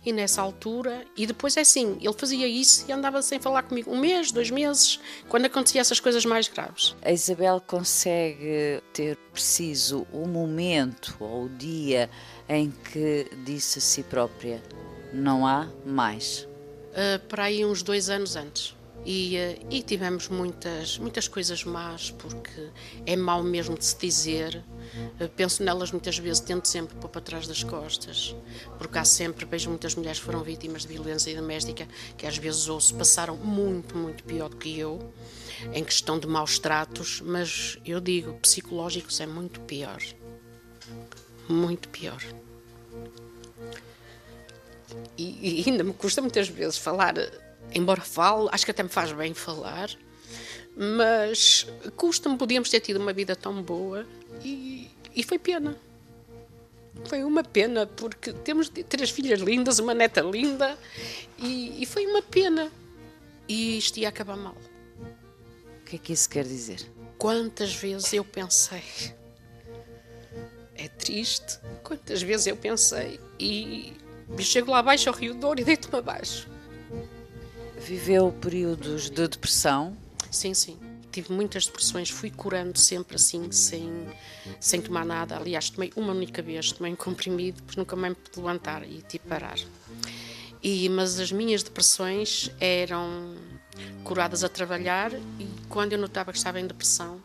E 0.04 0.12
nessa 0.12 0.40
altura, 0.40 1.04
e 1.16 1.26
depois 1.26 1.56
é 1.56 1.62
assim: 1.62 1.98
ele 2.00 2.12
fazia 2.12 2.46
isso 2.46 2.84
e 2.88 2.92
andava 2.92 3.20
sem 3.20 3.40
falar 3.40 3.64
comigo 3.64 3.90
um 3.90 3.98
mês, 3.98 4.30
dois 4.30 4.48
meses, 4.48 5.00
quando 5.28 5.46
acontecia 5.46 5.80
essas 5.80 5.98
coisas 5.98 6.24
mais 6.24 6.46
graves. 6.46 6.94
A 7.02 7.10
Isabel 7.10 7.60
consegue 7.66 8.80
ter 8.92 9.16
preciso 9.32 10.06
o 10.12 10.24
momento 10.26 11.16
ou 11.18 11.46
o 11.46 11.48
dia 11.48 12.08
em 12.48 12.70
que 12.70 13.28
disse 13.44 13.80
a 13.80 13.82
si 13.82 14.04
própria: 14.04 14.62
não 15.12 15.44
há 15.44 15.68
mais? 15.84 16.46
Uh, 16.92 17.18
para 17.28 17.44
aí 17.44 17.64
uns 17.64 17.82
dois 17.82 18.08
anos 18.08 18.36
antes. 18.36 18.76
E, 19.06 19.36
eh, 19.36 19.58
e, 19.70 19.82
tivemos 19.82 20.28
muitas, 20.28 20.98
muitas 20.98 21.28
coisas 21.28 21.62
más, 21.62 22.10
porque 22.10 22.70
é 23.06 23.14
mau 23.14 23.40
mesmo 23.40 23.78
de 23.78 23.84
se 23.84 23.96
dizer, 23.96 24.64
Penso 25.36 25.62
nelas 25.62 25.90
muitas 25.90 26.18
vezes, 26.18 26.40
tento 26.40 26.68
sempre 26.68 26.96
pôr 26.96 27.08
para 27.08 27.20
trás 27.20 27.46
das 27.46 27.62
costas, 27.62 28.34
porque 28.78 28.98
há 28.98 29.04
sempre, 29.04 29.44
vejo 29.44 29.70
muitas 29.70 29.94
mulheres 29.94 30.18
que 30.18 30.24
foram 30.24 30.42
vítimas 30.42 30.82
de 30.82 30.88
violência 30.88 31.34
doméstica, 31.34 31.86
que 32.16 32.26
às 32.26 32.36
vezes 32.36 32.68
ouço, 32.68 32.94
passaram 32.94 33.36
muito, 33.36 33.96
muito 33.96 34.24
pior 34.24 34.48
do 34.48 34.56
que 34.56 34.78
eu, 34.78 35.12
em 35.72 35.84
questão 35.84 36.18
de 36.18 36.26
maus 36.26 36.58
tratos, 36.58 37.20
mas 37.20 37.78
eu 37.84 38.00
digo, 38.00 38.34
psicológicos 38.40 39.20
é 39.20 39.26
muito 39.26 39.60
pior. 39.60 40.02
Muito 41.48 41.88
pior. 41.88 42.22
E, 45.16 45.62
e 45.62 45.70
ainda 45.70 45.82
me 45.82 45.92
custa 45.92 46.20
muitas 46.20 46.48
vezes 46.48 46.76
falar, 46.76 47.14
embora 47.72 48.00
falo, 48.00 48.48
acho 48.52 48.64
que 48.64 48.70
até 48.70 48.82
me 48.82 48.88
faz 48.88 49.12
bem 49.12 49.34
falar, 49.34 49.90
mas 50.76 51.66
custa-me, 51.96 52.36
podíamos 52.36 52.68
ter 52.68 52.80
tido 52.80 52.98
uma 53.00 53.12
vida 53.12 53.34
tão 53.34 53.62
boa 53.62 54.06
e, 54.44 54.75
e 55.16 55.22
foi 55.22 55.38
pena. 55.38 55.74
Foi 57.06 57.24
uma 57.24 57.42
pena, 57.42 57.86
porque 57.86 58.32
temos 58.32 58.68
três 58.68 59.10
filhas 59.10 59.40
lindas, 59.40 59.78
uma 59.78 59.94
neta 59.94 60.20
linda, 60.20 60.78
e, 61.38 61.82
e 61.82 61.86
foi 61.86 62.06
uma 62.06 62.20
pena. 62.20 62.70
E 63.48 63.78
isto 63.78 63.98
ia 63.98 64.08
acabar 64.08 64.36
mal. 64.36 64.56
O 65.80 65.84
que 65.84 65.96
é 65.96 65.98
que 65.98 66.12
isso 66.12 66.28
quer 66.28 66.44
dizer? 66.44 66.80
Quantas 67.16 67.74
vezes 67.74 68.12
eu 68.12 68.24
pensei. 68.24 68.82
É 70.74 70.88
triste. 70.88 71.58
Quantas 71.82 72.20
vezes 72.22 72.48
eu 72.48 72.56
pensei. 72.56 73.20
E 73.38 73.92
chego 74.40 74.70
lá 74.72 74.80
abaixo 74.80 75.08
ao 75.08 75.14
Rio 75.14 75.34
Douro 75.34 75.60
e 75.60 75.64
deito-me 75.64 75.98
abaixo. 75.98 76.48
Viveu 77.78 78.32
períodos 78.32 79.08
de 79.08 79.28
depressão? 79.28 79.96
Sim, 80.30 80.52
sim 80.52 80.85
tive 81.16 81.32
muitas 81.32 81.64
depressões, 81.64 82.10
fui 82.10 82.30
curando 82.30 82.78
sempre 82.78 83.16
assim, 83.16 83.50
sem, 83.50 84.06
sem 84.60 84.82
tomar 84.82 85.06
nada. 85.06 85.36
Aliás, 85.38 85.70
tomei 85.70 85.90
uma 85.96 86.12
única 86.12 86.42
vez, 86.42 86.72
tomei 86.72 86.92
um 86.92 86.96
comprimido, 86.96 87.56
depois 87.56 87.76
nunca 87.76 87.96
mais 87.96 88.12
me 88.12 88.22
pude 88.22 88.36
levantar 88.36 88.82
e 88.82 88.96
tive 88.96 89.08
tipo 89.08 89.28
parar. 89.28 89.58
E, 90.62 90.88
mas 90.90 91.18
as 91.18 91.32
minhas 91.32 91.62
depressões 91.62 92.50
eram 92.60 93.34
curadas 94.04 94.44
a 94.44 94.48
trabalhar 94.48 95.10
e 95.38 95.48
quando 95.70 95.94
eu 95.94 95.98
notava 95.98 96.32
que 96.32 96.38
estava 96.38 96.60
em 96.60 96.66
depressão, 96.66 97.22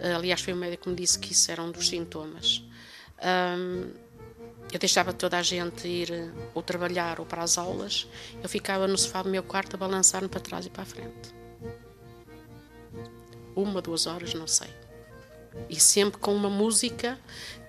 eh, 0.00 0.12
aliás, 0.12 0.40
foi 0.40 0.52
o 0.52 0.56
médico 0.56 0.84
que 0.84 0.90
me 0.90 0.96
disse 0.96 1.16
que 1.16 1.32
isso 1.32 1.52
era 1.52 1.62
um 1.62 1.70
dos 1.70 1.88
sintomas. 1.88 2.64
Um, 3.22 3.92
eu 4.72 4.78
deixava 4.78 5.12
toda 5.12 5.38
a 5.38 5.42
gente 5.42 5.86
ir 5.86 6.32
ou 6.52 6.62
trabalhar 6.62 7.20
ou 7.20 7.26
para 7.26 7.42
as 7.42 7.58
aulas, 7.58 8.08
eu 8.42 8.48
ficava 8.48 8.88
no 8.88 8.98
sofá 8.98 9.22
do 9.22 9.28
meu 9.28 9.42
quarto 9.42 9.74
a 9.74 9.76
balançar-me 9.76 10.28
para 10.28 10.40
trás 10.40 10.66
e 10.66 10.70
para 10.70 10.82
a 10.82 10.86
frente 10.86 11.39
uma, 13.62 13.80
duas 13.80 14.06
horas, 14.06 14.34
não 14.34 14.46
sei. 14.46 14.68
E 15.68 15.78
sempre 15.78 16.18
com 16.18 16.34
uma 16.34 16.50
música 16.50 17.18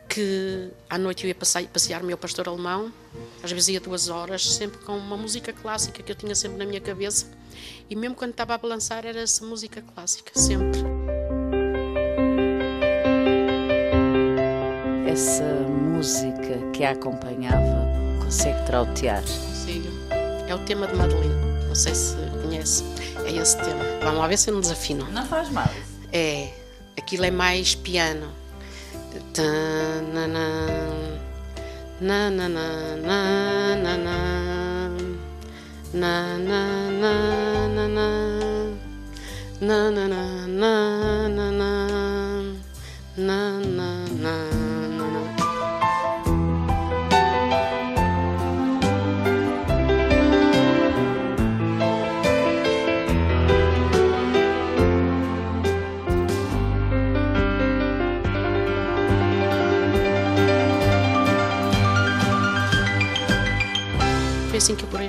que 0.08 0.70
à 0.90 0.98
noite 0.98 1.24
eu 1.24 1.30
ia 1.30 1.36
passear, 1.36 1.66
passear 1.68 2.04
o 2.04 2.06
meu 2.06 2.18
pastor 2.18 2.50
alemão, 2.50 2.92
às 3.42 3.52
vezes 3.52 3.70
ia 3.70 3.80
duas 3.80 4.10
horas, 4.10 4.56
sempre 4.56 4.78
com 4.80 4.98
uma 4.98 5.16
música 5.16 5.54
clássica 5.54 6.04
que 6.04 6.12
eu 6.12 6.16
tinha 6.16 6.36
sempre 6.36 6.58
na 6.58 6.66
minha 6.66 6.82
cabeça. 6.82 7.28
E 7.90 7.96
mesmo 7.96 8.16
quando 8.16 8.32
estava 8.32 8.54
a 8.54 8.58
balançar, 8.58 9.06
era 9.06 9.22
essa 9.22 9.46
música 9.46 9.82
clássica, 9.82 10.32
sempre. 10.38 10.82
Essa 15.08 15.44
música 15.44 16.72
que 16.74 16.84
a 16.84 16.92
acompanhava, 16.92 17.88
consegue 18.24 18.66
trautear? 18.66 19.22
Consigo. 19.22 19.88
É 20.48 20.54
o 20.54 20.60
tema 20.66 20.88
de 20.88 20.96
Madeleine, 20.96 21.36
não 21.68 21.76
sei 21.76 21.96
se 21.96 22.16
conhece. 22.42 22.84
É 23.32 23.38
esse 23.38 23.56
tema. 23.56 23.84
Vamos 24.04 24.20
lá 24.20 24.28
ver 24.28 24.38
se 24.38 24.50
eu 24.50 24.54
não 24.54 24.62
desafino. 24.62 25.08
Não 25.10 25.26
faz 25.26 25.50
mal. 25.50 25.70
É, 26.12 26.50
aquilo 26.98 27.24
é 27.24 27.32
mais 27.32 27.76
piano. 27.76 28.30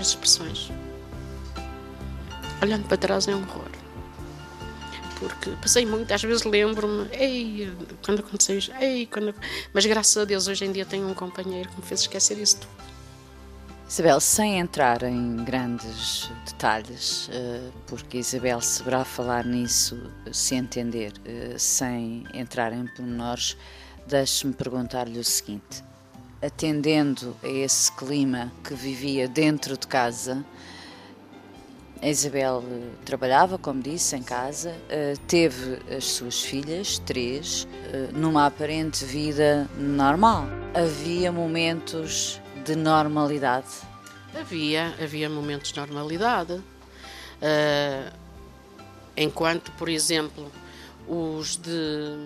Expressões. 0.09 0.71
Olhando 2.62 2.87
para 2.87 2.97
trás 2.97 3.26
é 3.28 3.35
um 3.35 3.42
horror. 3.42 3.71
Porque 5.18 5.50
passei 5.61 5.87
muito, 5.87 6.12
às 6.12 6.23
vezes 6.23 6.44
lembro-me, 6.44 7.09
ei, 7.12 7.73
quando 8.04 8.21
aconteceu 8.21 8.59
isso, 8.59 8.73
ei, 8.80 9.06
quando... 9.06 9.35
mas 9.73 9.87
graças 9.87 10.16
a 10.16 10.25
Deus 10.25 10.49
hoje 10.49 10.64
em 10.64 10.73
dia 10.73 10.85
tenho 10.85 11.09
um 11.09 11.14
companheiro 11.14 11.68
que 11.68 11.76
me 11.76 11.82
fez 11.82 12.00
esquecer 12.00 12.38
isso 12.38 12.59
tudo. 12.59 12.92
Isabel, 13.92 14.21
sem 14.21 14.59
entrar 14.59 15.02
em 15.02 15.37
grandes 15.44 16.30
detalhes, 16.47 17.28
eh, 17.30 17.71
porque 17.87 18.16
Isabel 18.16 18.59
saberá 18.62 19.04
falar 19.04 19.44
nisso 19.44 20.11
se 20.32 20.54
entender, 20.54 21.12
eh, 21.26 21.56
sem 21.59 22.25
entrar 22.32 22.73
em 22.73 22.87
pormenores, 22.87 23.54
deixe-me 24.06 24.54
perguntar-lhe 24.54 25.18
o 25.18 25.25
seguinte: 25.25 25.85
atendendo 26.43 27.37
a 27.43 27.49
esse 27.49 27.91
clima 27.93 28.53
que 28.65 28.75
vivia 28.75 29.29
dentro 29.29 29.79
de 29.79 29.87
casa. 29.87 30.45
A 32.03 32.09
Isabel 32.09 32.65
eh, 32.67 32.89
trabalhava, 33.05 33.57
como 33.57 33.81
disse, 33.81 34.17
em 34.17 34.23
casa, 34.25 34.75
eh, 34.89 35.15
teve 35.29 35.79
as 35.97 36.05
suas 36.05 36.43
filhas, 36.43 36.99
três, 36.99 37.69
eh, 37.93 38.09
numa 38.13 38.47
aparente 38.47 39.05
vida 39.05 39.71
normal. 39.79 40.47
Havia 40.75 41.31
momentos 41.31 42.41
de 42.65 42.75
normalidade? 42.75 43.69
Havia, 44.35 44.93
havia 45.01 45.31
momentos 45.31 45.73
de 45.73 45.79
normalidade. 45.79 46.61
enquanto, 49.17 49.71
por 49.73 49.89
exemplo, 49.89 50.51
os 51.07 51.57
de 51.57 52.17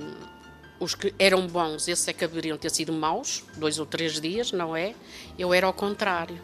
os 0.79 0.95
que 0.95 1.15
eram 1.19 1.47
bons, 1.47 1.89
esses 1.89 2.07
é 2.09 2.13
que 2.13 2.27
deveriam 2.27 2.59
ter 2.59 2.71
sido 2.71 2.93
maus, 2.93 3.45
dois 3.57 3.79
ou 3.79 3.87
três 3.87 4.21
dias, 4.21 4.53
não 4.53 4.77
é? 4.77 4.95
Eu 5.39 5.55
era 5.55 5.67
ao 5.67 5.73
contrário. 5.73 6.39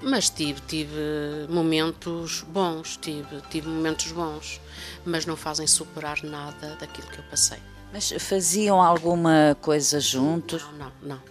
Mas 0.00 0.30
tive, 0.30 0.60
tive 0.62 1.46
momentos 1.48 2.44
bons, 2.48 2.96
tive, 2.96 3.40
tive 3.50 3.68
momentos 3.68 4.10
bons, 4.10 4.60
mas 5.04 5.26
não 5.26 5.36
fazem 5.36 5.66
superar 5.66 6.22
nada 6.24 6.76
daquilo 6.76 7.08
que 7.08 7.18
eu 7.18 7.24
passei. 7.24 7.58
Mas 7.92 8.10
faziam 8.18 8.80
alguma 8.80 9.56
coisa 9.60 10.00
juntos? 10.00 10.62
Não, 10.62 10.72
não, 10.72 10.92
não. 11.02 11.22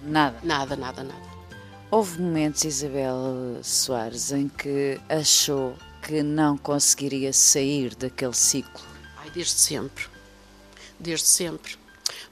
Nada? 0.00 0.38
Nada, 0.42 0.76
nada, 0.76 1.02
nada. 1.02 1.28
Houve 1.90 2.20
momentos, 2.20 2.64
Isabel 2.64 3.16
Soares, 3.62 4.32
em 4.32 4.48
que 4.48 5.00
achou 5.08 5.76
que 6.02 6.22
não 6.22 6.56
conseguiria 6.56 7.32
sair 7.32 7.94
daquele 7.94 8.34
ciclo? 8.34 8.84
Ai, 9.16 9.30
desde 9.30 9.52
sempre 9.52 10.17
desde 10.98 11.26
sempre. 11.26 11.76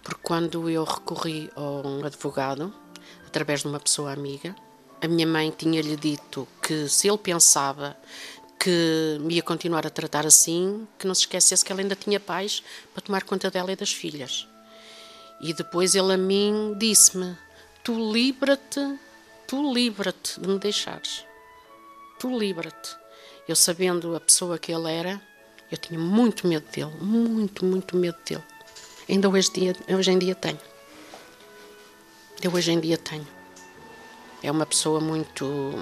Porque 0.03 0.21
quando 0.23 0.69
eu 0.69 0.85
recorri 0.85 1.51
a 1.57 1.61
um 1.61 2.05
advogado, 2.05 2.73
através 3.27 3.61
de 3.63 3.69
uma 3.69 3.81
pessoa 3.81 4.13
amiga, 4.13 4.55
a 5.01 5.09
minha 5.09 5.27
mãe 5.27 5.51
tinha-lhe 5.51 5.97
dito 5.97 6.49
que 6.63 6.89
se 6.89 7.09
ele 7.09 7.19
pensava 7.19 7.97
que 8.59 9.19
me 9.21 9.35
ia 9.35 9.43
continuar 9.43 9.87
a 9.87 9.91
tratar 9.91 10.27
assim, 10.27 10.89
que 10.99 11.07
não 11.07 11.15
se 11.15 11.23
esquecesse 11.23 11.65
que 11.65 11.71
ela 11.71 11.81
ainda 11.81 11.95
tinha 11.95 12.19
pais 12.19 12.63
para 12.93 13.03
tomar 13.03 13.23
conta 13.23 13.51
dela 13.51 13.73
e 13.73 13.77
das 13.77 13.93
filhas. 13.93 14.49
E 15.41 15.53
depois 15.53 15.95
ele 15.95 16.13
a 16.13 16.17
mim 16.17 16.75
disse-me: 16.79 17.37
Tu 17.85 17.93
livra-te, 18.13 18.99
tu 19.47 19.73
livra-te 19.73 20.41
de 20.41 20.49
me 20.49 20.59
deixares. 20.59 21.25
Tu 22.19 22.37
livra-te. 22.37 22.97
Eu 23.47 23.55
sabendo 23.55 24.17
a 24.17 24.21
pessoa 24.21 24.59
que 24.59 24.73
ele 24.73 24.91
era, 24.91 25.23
eu 25.71 25.77
tinha 25.77 26.01
muito 26.01 26.47
medo 26.49 26.67
dele, 26.71 26.97
muito, 27.01 27.65
muito 27.65 27.97
medo 27.97 28.19
dele. 28.27 28.43
Ainda 29.09 29.29
hoje, 29.29 29.51
dia, 29.53 29.77
hoje 29.89 30.11
em 30.11 30.19
dia 30.19 30.35
tenho. 30.35 30.59
Eu 32.43 32.53
hoje 32.53 32.73
em 32.73 32.81
dia 32.81 32.99
tenho. 32.99 33.27
É 34.43 34.51
uma 34.51 34.67
pessoa 34.67 35.01
muito. 35.01 35.75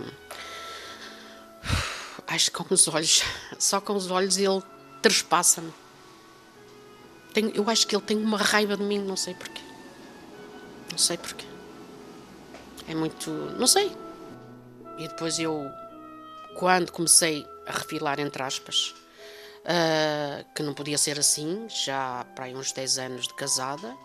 Acho 2.26 2.50
que 2.50 2.58
com 2.58 2.74
os 2.74 2.86
olhos, 2.88 3.22
só 3.58 3.80
com 3.80 3.94
os 3.94 4.10
olhos 4.10 4.36
ele 4.36 4.62
trespassa-me. 5.00 5.72
Eu 7.54 7.68
acho 7.68 7.86
que 7.86 7.96
ele 7.96 8.04
tem 8.04 8.16
uma 8.16 8.38
raiva 8.38 8.76
de 8.76 8.82
mim, 8.82 8.98
não 8.98 9.16
sei 9.16 9.34
porquê. 9.34 9.62
Não 10.90 10.98
sei 10.98 11.16
porquê. 11.16 11.46
É 12.86 12.94
muito. 12.94 13.30
Não 13.58 13.66
sei. 13.66 13.90
E 14.98 15.08
depois 15.08 15.38
eu, 15.38 15.70
quando 16.56 16.92
comecei 16.92 17.46
a 17.66 17.72
refilar, 17.72 18.20
entre 18.20 18.42
aspas, 18.42 18.94
uh, 19.64 20.44
que 20.54 20.62
não 20.62 20.74
podia 20.74 20.98
ser 20.98 21.18
assim, 21.18 21.66
já 21.68 22.24
para 22.34 22.46
aí 22.46 22.54
uns 22.54 22.72
10 22.72 22.98
anos 22.98 23.28
de 23.28 23.34
casada. 23.34 23.96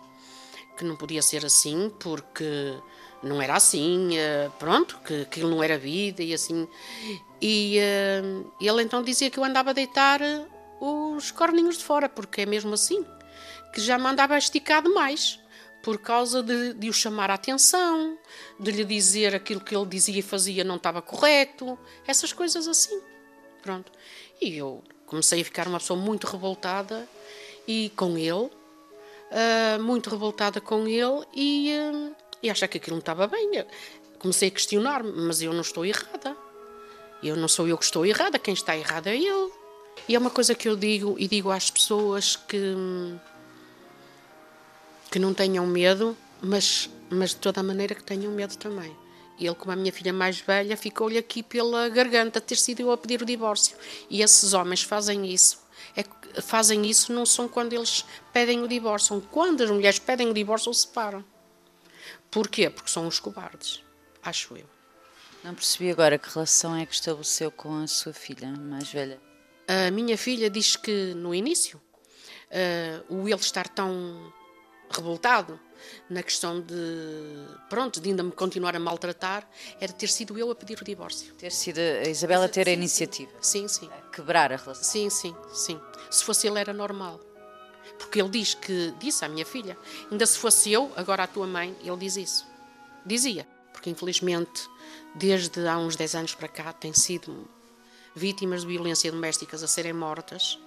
que 0.77 0.85
não 0.85 0.95
podia 0.95 1.21
ser 1.21 1.45
assim 1.45 1.91
porque 1.99 2.73
não 3.21 3.41
era 3.41 3.55
assim, 3.55 4.17
uh, 4.17 4.51
pronto, 4.57 4.97
que 5.05 5.23
aquilo 5.23 5.49
não 5.49 5.61
era 5.61 5.77
vida 5.77 6.23
e 6.23 6.33
assim. 6.33 6.67
E 7.41 7.79
uh, 7.79 8.51
ele 8.61 8.83
então 8.83 9.03
dizia 9.03 9.29
que 9.29 9.37
eu 9.37 9.43
andava 9.43 9.71
a 9.71 9.73
deitar 9.73 10.21
os 10.79 11.31
corninhos 11.31 11.77
de 11.77 11.83
fora, 11.83 12.07
porque 12.07 12.41
é 12.41 12.45
mesmo 12.45 12.73
assim, 12.73 13.05
que 13.73 13.81
já 13.81 13.97
me 13.97 14.05
andava 14.05 14.35
a 14.35 14.37
esticar 14.37 14.81
demais 14.81 15.39
por 15.83 15.97
causa 15.97 16.43
de, 16.43 16.73
de 16.73 16.89
o 16.89 16.93
chamar 16.93 17.31
a 17.31 17.35
atenção, 17.35 18.17
de 18.59 18.71
lhe 18.71 18.83
dizer 18.83 19.33
aquilo 19.33 19.61
que 19.61 19.75
ele 19.75 19.85
dizia 19.85 20.19
e 20.19 20.21
fazia 20.21 20.63
não 20.63 20.75
estava 20.75 21.01
correto, 21.01 21.77
essas 22.05 22.33
coisas 22.33 22.67
assim. 22.67 23.01
Pronto. 23.61 23.91
E 24.41 24.57
eu 24.57 24.83
comecei 25.09 25.41
a 25.41 25.45
ficar 25.45 25.67
uma 25.67 25.79
pessoa 25.79 25.99
muito 25.99 26.27
revoltada 26.27 27.07
e 27.67 27.91
com 27.95 28.17
ele, 28.17 28.31
uh, 28.31 29.81
muito 29.81 30.09
revoltada 30.09 30.61
com 30.61 30.87
ele 30.87 31.25
e, 31.33 31.71
uh, 31.73 32.15
e 32.41 32.49
achar 32.49 32.67
que 32.67 32.77
aquilo 32.77 32.95
não 32.95 32.99
estava 32.99 33.27
bem. 33.27 33.65
Comecei 34.19 34.49
a 34.49 34.51
questionar-me, 34.51 35.11
mas 35.11 35.41
eu 35.41 35.51
não 35.51 35.61
estou 35.61 35.85
errada. 35.85 36.37
Eu 37.21 37.35
não 37.35 37.47
sou 37.47 37.67
eu 37.67 37.77
que 37.77 37.83
estou 37.83 38.05
errada, 38.05 38.39
quem 38.39 38.53
está 38.53 38.77
errado 38.77 39.07
é 39.07 39.17
ele. 39.17 39.51
E 40.07 40.15
é 40.15 40.19
uma 40.19 40.29
coisa 40.29 40.55
que 40.55 40.69
eu 40.69 40.75
digo 40.75 41.15
e 41.19 41.27
digo 41.27 41.51
às 41.51 41.69
pessoas 41.69 42.35
que 42.35 42.57
que 45.11 45.17
não 45.17 45.33
tenham 45.33 45.65
medo, 45.65 46.15
mas, 46.41 46.87
mas 47.09 47.31
de 47.31 47.37
toda 47.37 47.61
a 47.61 47.63
maneira 47.63 47.95
que 47.95 48.03
tenham 48.03 48.31
medo 48.31 48.55
também. 48.57 48.95
Ele, 49.39 49.55
como 49.55 49.71
a 49.71 49.75
minha 49.75 49.91
filha 49.91 50.11
mais 50.11 50.39
velha, 50.39 50.75
ficou-lhe 50.75 51.17
aqui 51.17 51.41
pela 51.41 51.87
garganta 51.89 52.41
ter 52.41 52.57
sido 52.57 52.81
eu 52.81 52.91
a 52.91 52.97
pedir 52.97 53.21
o 53.21 53.25
divórcio. 53.25 53.77
E 54.09 54.21
esses 54.21 54.53
homens 54.53 54.83
fazem 54.83 55.25
isso. 55.25 55.61
É, 55.95 56.03
fazem 56.41 56.85
isso 56.85 57.13
não 57.13 57.25
são 57.25 57.47
quando 57.47 57.73
eles 57.73 58.05
pedem 58.33 58.61
o 58.61 58.67
divórcio, 58.67 59.07
são 59.09 59.21
quando 59.21 59.63
as 59.63 59.69
mulheres 59.69 59.99
pedem 59.99 60.29
o 60.29 60.33
divórcio 60.33 60.69
ou 60.69 60.73
separam. 60.73 61.23
Porquê? 62.29 62.69
Porque 62.69 62.91
são 62.91 63.07
os 63.07 63.19
cobardes, 63.19 63.81
acho 64.21 64.55
eu. 64.55 64.65
Não 65.43 65.55
percebi 65.55 65.89
agora 65.89 66.17
que 66.17 66.29
relação 66.29 66.75
é 66.75 66.85
que 66.85 66.93
estabeleceu 66.93 67.49
com 67.49 67.81
a 67.81 67.87
sua 67.87 68.13
filha 68.13 68.49
mais 68.51 68.91
velha. 68.91 69.19
A 69.67 69.89
minha 69.89 70.17
filha 70.17 70.49
diz 70.49 70.75
que 70.75 71.13
no 71.13 71.33
início 71.33 71.79
uh, 72.49 73.15
o 73.15 73.29
ele 73.29 73.39
estar 73.39 73.67
tão 73.69 74.33
revoltado 74.91 75.59
na 76.09 76.23
questão 76.23 76.61
de, 76.61 76.75
pronto, 77.69 77.99
de 77.99 78.09
ainda 78.09 78.23
me 78.23 78.31
continuar 78.31 78.75
a 78.75 78.79
maltratar, 78.79 79.49
era 79.79 79.91
ter 79.91 80.07
sido 80.07 80.37
eu 80.37 80.51
a 80.51 80.55
pedir 80.55 80.81
o 80.81 80.83
divórcio. 80.83 81.33
Ter 81.35 81.51
sido 81.51 81.79
a 81.79 82.07
Isabela 82.07 82.47
ter 82.49 82.67
a 82.67 82.71
iniciativa. 82.71 83.31
Sim, 83.41 83.67
sim. 83.67 83.89
A 83.91 84.09
quebrar 84.09 84.51
a 84.51 84.55
relação. 84.55 84.83
Sim, 84.83 85.09
sim, 85.09 85.35
sim. 85.53 85.79
Se 86.09 86.23
fosse 86.23 86.47
ele 86.47 86.59
era 86.59 86.73
normal. 86.73 87.19
Porque 87.97 88.21
ele 88.21 88.29
diz 88.29 88.53
que, 88.53 88.93
disse 88.99 89.25
à 89.25 89.29
minha 89.29 89.45
filha, 89.45 89.77
ainda 90.09 90.25
se 90.25 90.37
fosse 90.37 90.71
eu, 90.71 90.91
agora 90.95 91.23
a 91.23 91.27
tua 91.27 91.45
mãe, 91.45 91.75
ele 91.83 91.97
diz 91.97 92.15
isso. 92.15 92.47
Dizia. 93.05 93.47
Porque 93.71 93.89
infelizmente, 93.89 94.67
desde 95.15 95.67
há 95.67 95.77
uns 95.77 95.95
10 95.95 96.15
anos 96.15 96.35
para 96.35 96.47
cá, 96.47 96.73
tem 96.73 96.93
sido 96.93 97.47
vítimas 98.15 98.61
de 98.61 98.67
violência 98.67 99.11
domésticas 99.11 99.63
a 99.63 99.67
serem 99.67 99.93
mortas. 99.93 100.59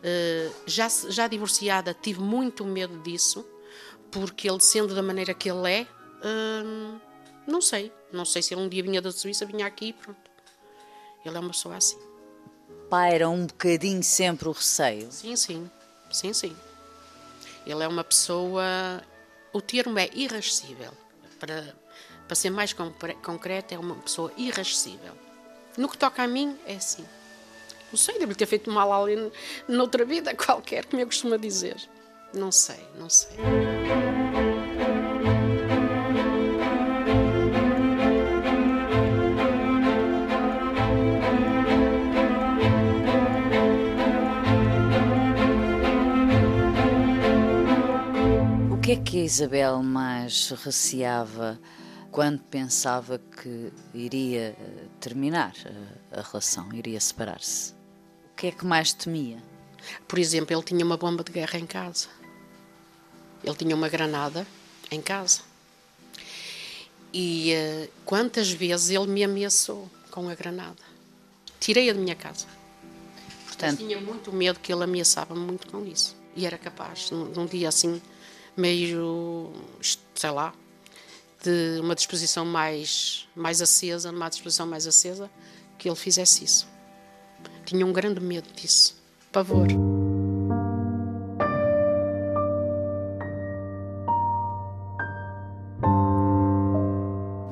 Uh, 0.00 0.52
já, 0.66 0.88
já 1.08 1.28
divorciada, 1.28 1.94
tive 1.94 2.20
muito 2.20 2.64
medo 2.64 2.98
disso 3.02 3.46
porque 4.10 4.48
ele, 4.48 4.60
sendo 4.60 4.94
da 4.94 5.02
maneira 5.02 5.34
que 5.34 5.50
ele 5.50 5.70
é, 5.70 5.86
hum, 6.24 6.98
não 7.46 7.60
sei. 7.60 7.92
Não 8.12 8.24
sei 8.24 8.42
se 8.42 8.54
ele 8.54 8.62
um 8.62 8.68
dia 8.68 8.82
vinha 8.82 9.00
da 9.00 9.12
Suíça, 9.12 9.46
vinha 9.46 9.66
aqui 9.66 9.86
e 9.86 9.92
pronto. 9.92 10.30
Ele 11.24 11.36
é 11.36 11.40
uma 11.40 11.50
pessoa 11.50 11.76
assim. 11.76 11.98
Paira 12.88 13.28
um 13.28 13.46
bocadinho 13.46 14.02
sempre 14.02 14.48
o 14.48 14.52
receio. 14.52 15.10
Sim, 15.12 15.36
sim. 15.36 15.70
Sim, 16.10 16.32
sim. 16.32 16.56
Ele 17.66 17.82
é 17.82 17.88
uma 17.88 18.02
pessoa. 18.02 19.02
O 19.52 19.60
termo 19.60 19.98
é 19.98 20.08
irrascível. 20.12 20.92
Para, 21.38 21.74
para 22.26 22.34
ser 22.34 22.50
mais 22.50 22.72
concreto, 22.72 23.74
é 23.74 23.78
uma 23.78 23.94
pessoa 23.96 24.32
irrascível. 24.36 25.14
No 25.76 25.88
que 25.88 25.96
toca 25.96 26.22
a 26.22 26.26
mim, 26.26 26.58
é 26.66 26.74
assim. 26.74 27.06
Não 27.90 27.96
sei, 27.98 28.18
deve 28.18 28.34
ter 28.34 28.46
feito 28.46 28.70
mal 28.70 28.92
ali 28.92 29.32
noutra 29.68 30.04
vida 30.04 30.34
qualquer, 30.36 30.84
como 30.86 31.00
eu 31.00 31.06
costumo 31.06 31.38
dizer. 31.38 31.76
Não 32.32 32.52
sei, 32.52 32.78
não 32.96 33.10
sei. 33.10 33.36
O 48.72 48.78
que 48.80 48.92
é 48.92 48.96
que 48.96 49.20
a 49.20 49.24
Isabel 49.24 49.82
mais 49.82 50.50
receava 50.50 51.58
quando 52.12 52.40
pensava 52.44 53.18
que 53.18 53.72
iria 53.92 54.56
eh, 54.58 54.86
terminar 55.00 55.52
a, 56.12 56.20
a 56.20 56.22
relação, 56.22 56.72
iria 56.72 57.00
separar-se? 57.00 57.72
O 58.32 58.36
que 58.36 58.46
é 58.48 58.50
que 58.52 58.64
mais 58.64 58.92
temia? 58.92 59.42
Por 60.06 60.18
exemplo, 60.18 60.54
ele 60.54 60.62
tinha 60.62 60.84
uma 60.84 60.96
bomba 60.96 61.24
de 61.24 61.32
guerra 61.32 61.58
em 61.58 61.66
casa. 61.66 62.19
Ele 63.42 63.54
tinha 63.54 63.74
uma 63.74 63.88
granada 63.88 64.46
em 64.90 65.00
casa. 65.00 65.40
E 67.12 67.52
uh, 67.54 67.90
quantas 68.04 68.50
vezes 68.50 68.90
ele 68.90 69.06
me 69.06 69.24
ameaçou 69.24 69.90
com 70.10 70.28
a 70.28 70.34
granada? 70.34 70.82
Tirei-a 71.58 71.92
de 71.92 71.98
minha 71.98 72.14
casa. 72.14 72.46
Portanto, 73.46 73.78
tinha 73.78 74.00
muito 74.00 74.32
medo 74.32 74.60
que 74.60 74.72
ele 74.72 74.84
ameaçava 74.84 75.34
muito 75.34 75.68
com 75.68 75.84
isso. 75.84 76.16
E 76.34 76.46
era 76.46 76.56
capaz, 76.56 77.10
num, 77.10 77.24
num 77.26 77.46
dia 77.46 77.68
assim, 77.68 78.00
meio, 78.56 79.52
sei 80.14 80.30
lá, 80.30 80.54
de 81.42 81.80
uma 81.80 81.94
disposição 81.94 82.44
mais, 82.44 83.26
mais 83.34 83.60
acesa, 83.60 84.12
numa 84.12 84.28
disposição 84.28 84.66
mais 84.66 84.86
acesa, 84.86 85.30
que 85.78 85.88
ele 85.88 85.96
fizesse 85.96 86.44
isso. 86.44 86.68
Tinha 87.64 87.84
um 87.84 87.92
grande 87.92 88.20
medo 88.20 88.50
disso. 88.52 88.96
Pavor. 89.32 89.68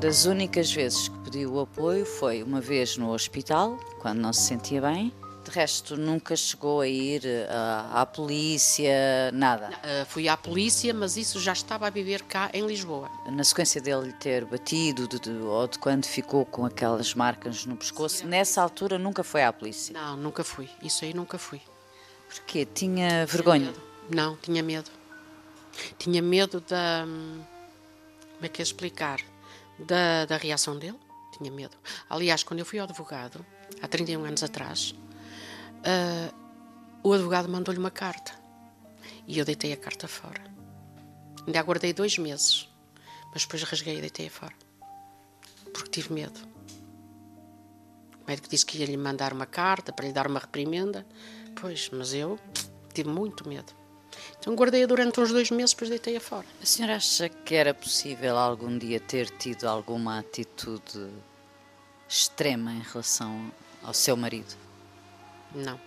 Das 0.01 0.27
únicas 0.27 0.73
vezes 0.73 1.09
que 1.09 1.19
pediu 1.19 1.55
o 1.55 1.61
apoio 1.61 2.07
foi 2.07 2.41
uma 2.41 2.61
vez 2.61 2.97
no 2.97 3.13
hospital, 3.13 3.77
quando 4.01 4.21
não 4.21 4.33
se 4.33 4.43
sentia 4.43 4.81
bem. 4.81 5.13
De 5.45 5.51
resto, 5.51 5.97
nunca 5.97 6.37
chegou 6.37 6.83
a 6.83 6.87
ir 6.87 7.23
uh, 7.25 7.97
à 7.97 8.07
polícia, 8.07 9.33
nada. 9.33 9.71
Uh, 9.71 10.07
fui 10.07 10.29
à 10.29 10.37
polícia, 10.37 10.95
mas 10.95 11.17
isso 11.17 11.41
já 11.41 11.53
estava 11.53 11.89
a 11.89 11.91
viver 11.91 12.23
cá 12.23 12.49
em 12.55 12.65
Lisboa. 12.65 13.11
Na 13.27 13.43
sequência 13.43 13.81
dele 13.81 14.13
ter 14.13 14.45
batido, 14.45 15.09
de, 15.09 15.19
de, 15.19 15.31
ou 15.33 15.67
de 15.67 15.81
quando 15.81 16.07
ficou 16.07 16.47
com 16.47 16.65
aquelas 16.65 17.13
marcas 17.15 17.67
no 17.67 17.77
pescoço, 17.77 18.19
Sim. 18.19 18.27
nessa 18.27 18.63
altura 18.63 18.99
nunca 18.99 19.25
foi 19.25 19.43
à 19.43 19.53
polícia? 19.53 19.93
Não, 19.93 20.17
nunca 20.17 20.45
fui. 20.45 20.69
Isso 20.81 21.05
aí 21.05 21.13
nunca 21.13 21.39
fui. 21.39 21.61
Porquê? 22.29 22.65
Tinha 22.65 23.27
vergonha? 23.27 23.73
Tinha 23.73 23.89
não, 24.11 24.37
tinha 24.37 24.63
medo. 24.63 24.91
Tinha 25.99 26.23
medo 26.23 26.61
da. 26.61 27.05
Hum, 27.05 27.41
como 28.37 28.47
é 28.47 28.49
que 28.49 28.63
é 28.63 28.65
explicar? 28.65 29.19
Da, 29.79 30.27
da 30.27 30.37
reação 30.37 30.79
dele. 30.79 30.99
Tinha 31.37 31.51
medo. 31.51 31.77
Aliás, 32.09 32.43
quando 32.43 32.61
eu 32.61 32.67
fui 32.67 32.79
ao 32.79 32.87
advogado, 32.87 33.45
há 33.81 33.89
31 33.89 34.25
anos 34.25 34.43
atrás, 34.43 34.95
uh, 35.79 36.35
o 37.03 37.13
advogado 37.13 37.49
mandou-lhe 37.49 37.79
uma 37.79 37.91
carta. 37.91 38.33
E 39.27 39.39
eu 39.39 39.45
deitei 39.45 39.73
a 39.73 39.77
carta 39.77 40.09
fora. 40.09 40.43
Ainda 41.47 41.61
aguardei 41.61 41.93
dois 41.93 42.19
meses, 42.19 42.69
mas 43.33 43.43
depois 43.43 43.63
rasguei 43.63 43.99
e 43.99 44.01
deitei-a 44.01 44.31
fora. 44.31 44.55
Porque 45.73 45.91
tive 45.91 46.13
medo. 46.13 46.41
O 48.23 48.29
médico 48.29 48.49
disse 48.49 48.67
que 48.67 48.79
ia 48.79 48.87
lhe 48.87 48.97
mandar 48.97 49.33
uma 49.33 49.47
carta 49.47 49.93
para 49.93 50.07
lhe 50.07 50.13
dar 50.13 50.27
uma 50.27 50.41
reprimenda. 50.41 51.07
Pois, 51.61 51.89
mas 51.91 52.13
eu 52.13 52.39
tive 52.93 53.09
muito 53.09 53.49
medo. 53.49 53.78
Então 54.39 54.55
guardei-a 54.55 54.87
durante 54.87 55.21
uns 55.21 55.33
dois 55.33 55.51
meses, 55.51 55.73
depois 55.73 55.91
deitei-a 55.91 56.21
fora. 56.21 56.47
A 56.63 56.67
senhora 56.67 56.97
acha 56.97 57.29
que 57.29 57.55
era 57.55 57.75
possível 57.75 58.37
algum 58.37 58.77
dia 58.79 59.01
ter 59.01 59.29
tido 59.31 59.67
alguma 59.67 60.19
atitude 60.19 61.09
extrema 62.09 62.73
em 62.73 62.81
relação 62.81 63.53
ao 63.83 63.93
seu 63.93 64.17
marido? 64.17 64.57
Não. 65.55 65.81